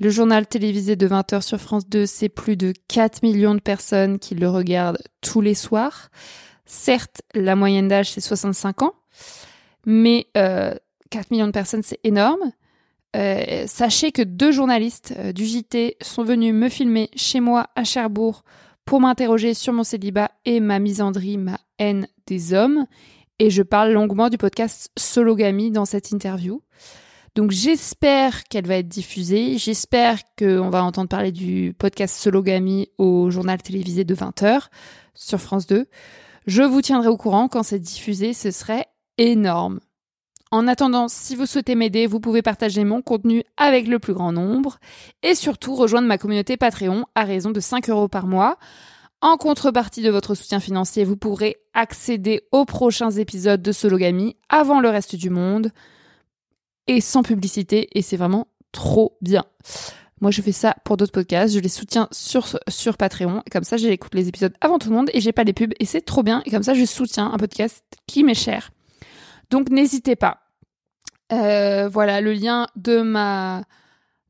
Le 0.00 0.08
journal 0.08 0.46
télévisé 0.46 0.96
de 0.96 1.06
20h 1.06 1.42
sur 1.42 1.60
France 1.60 1.86
2, 1.86 2.06
c'est 2.06 2.30
plus 2.30 2.56
de 2.56 2.72
4 2.88 3.22
millions 3.22 3.54
de 3.54 3.60
personnes 3.60 4.18
qui 4.18 4.34
le 4.34 4.48
regardent 4.48 5.02
tous 5.20 5.42
les 5.42 5.54
soirs. 5.54 6.08
Certes, 6.64 7.20
la 7.34 7.54
moyenne 7.54 7.88
d'âge, 7.88 8.10
c'est 8.12 8.22
65 8.22 8.82
ans, 8.82 8.94
mais 9.84 10.28
euh, 10.38 10.74
4 11.10 11.30
millions 11.30 11.48
de 11.48 11.52
personnes, 11.52 11.82
c'est 11.82 12.00
énorme. 12.02 12.52
Euh, 13.14 13.64
sachez 13.66 14.10
que 14.10 14.22
deux 14.22 14.52
journalistes 14.52 15.12
euh, 15.18 15.32
du 15.32 15.44
JT 15.44 15.96
sont 16.00 16.24
venus 16.24 16.54
me 16.54 16.68
filmer 16.68 17.10
chez 17.14 17.40
moi 17.40 17.66
à 17.76 17.84
Cherbourg 17.84 18.44
pour 18.86 19.00
m'interroger 19.00 19.52
sur 19.52 19.72
mon 19.72 19.84
célibat 19.84 20.30
et 20.46 20.60
ma 20.60 20.78
misandrie, 20.78 21.36
ma 21.36 21.58
haine 21.78 22.06
des 22.26 22.54
hommes 22.54 22.86
et 23.40 23.50
je 23.50 23.62
parle 23.62 23.92
longuement 23.92 24.28
du 24.28 24.38
podcast 24.38 24.90
Sologamy 24.96 25.70
dans 25.70 25.86
cette 25.86 26.10
interview. 26.10 26.62
Donc 27.34 27.52
j'espère 27.52 28.44
qu'elle 28.44 28.66
va 28.66 28.76
être 28.76 28.88
diffusée, 28.88 29.56
j'espère 29.56 30.18
qu'on 30.36 30.68
va 30.68 30.82
entendre 30.82 31.08
parler 31.08 31.30
du 31.30 31.74
podcast 31.78 32.16
Sologamy 32.16 32.88
au 32.98 33.30
journal 33.30 33.62
télévisé 33.62 34.04
de 34.04 34.14
20h 34.14 34.66
sur 35.14 35.40
France 35.40 35.66
2. 35.66 35.86
Je 36.46 36.62
vous 36.62 36.82
tiendrai 36.82 37.08
au 37.08 37.16
courant 37.16 37.46
quand 37.46 37.62
c'est 37.62 37.78
diffusé, 37.78 38.32
ce 38.32 38.50
serait 38.50 38.86
énorme. 39.16 39.78
En 40.50 40.66
attendant, 40.66 41.06
si 41.06 41.36
vous 41.36 41.46
souhaitez 41.46 41.76
m'aider, 41.76 42.08
vous 42.08 42.18
pouvez 42.18 42.42
partager 42.42 42.82
mon 42.82 43.02
contenu 43.02 43.44
avec 43.56 43.86
le 43.86 44.00
plus 44.00 44.14
grand 44.14 44.32
nombre 44.32 44.78
et 45.22 45.36
surtout 45.36 45.76
rejoindre 45.76 46.08
ma 46.08 46.18
communauté 46.18 46.56
Patreon 46.56 47.04
à 47.14 47.22
raison 47.22 47.52
de 47.52 47.60
5 47.60 47.88
euros 47.90 48.08
par 48.08 48.26
mois. 48.26 48.58
En 49.20 49.36
contrepartie 49.36 50.02
de 50.02 50.10
votre 50.10 50.34
soutien 50.34 50.58
financier, 50.58 51.04
vous 51.04 51.16
pourrez 51.16 51.58
accéder 51.74 52.42
aux 52.50 52.64
prochains 52.64 53.12
épisodes 53.12 53.62
de 53.62 53.70
Sologamy 53.70 54.36
avant 54.48 54.80
le 54.80 54.88
reste 54.88 55.14
du 55.14 55.30
monde 55.30 55.70
sans 56.98 57.22
publicité 57.22 57.88
et 57.96 58.02
c'est 58.02 58.16
vraiment 58.16 58.48
trop 58.72 59.16
bien. 59.20 59.44
Moi, 60.20 60.30
je 60.30 60.42
fais 60.42 60.52
ça 60.52 60.74
pour 60.84 60.96
d'autres 60.96 61.12
podcasts, 61.12 61.54
je 61.54 61.60
les 61.60 61.68
soutiens 61.68 62.08
sur, 62.10 62.46
Patreon 62.98 63.42
comme 63.50 63.64
ça, 63.64 63.76
j'écoute 63.76 64.14
les 64.14 64.28
épisodes 64.28 64.52
avant 64.60 64.78
tout 64.78 64.90
le 64.90 64.96
monde 64.96 65.10
et 65.14 65.20
j'ai 65.20 65.32
pas 65.32 65.44
les 65.44 65.52
pubs 65.52 65.72
et 65.78 65.84
c'est 65.86 66.02
trop 66.02 66.22
bien 66.22 66.42
et 66.44 66.50
comme 66.50 66.62
ça, 66.62 66.74
je 66.74 66.84
soutiens 66.84 67.30
un 67.32 67.38
podcast 67.38 67.84
qui 68.06 68.24
m'est 68.24 68.34
cher. 68.34 68.70
Donc, 69.50 69.70
n'hésitez 69.70 70.16
pas. 70.16 70.40
Euh, 71.32 71.88
voilà, 71.88 72.20
le 72.20 72.32
lien 72.32 72.66
de 72.76 73.02
ma 73.02 73.62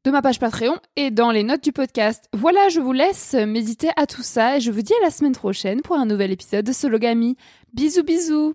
de 0.04 0.10
ma 0.10 0.22
page 0.22 0.38
Patreon 0.38 0.76
et 0.96 1.10
dans 1.10 1.30
les 1.30 1.42
notes 1.42 1.62
du 1.62 1.72
podcast. 1.72 2.26
Voilà, 2.32 2.68
je 2.68 2.80
vous 2.80 2.92
laisse 2.92 3.34
méditer 3.34 3.90
à 3.96 4.06
tout 4.06 4.22
ça 4.22 4.56
et 4.56 4.60
je 4.60 4.70
vous 4.70 4.82
dis 4.82 4.94
à 4.94 5.04
la 5.04 5.10
semaine 5.10 5.34
prochaine 5.34 5.82
pour 5.82 5.96
un 5.96 6.06
nouvel 6.06 6.30
épisode 6.30 6.64
de 6.64 6.72
Sologamy. 6.72 7.36
Bisous 7.74 8.02
bisous 8.02 8.54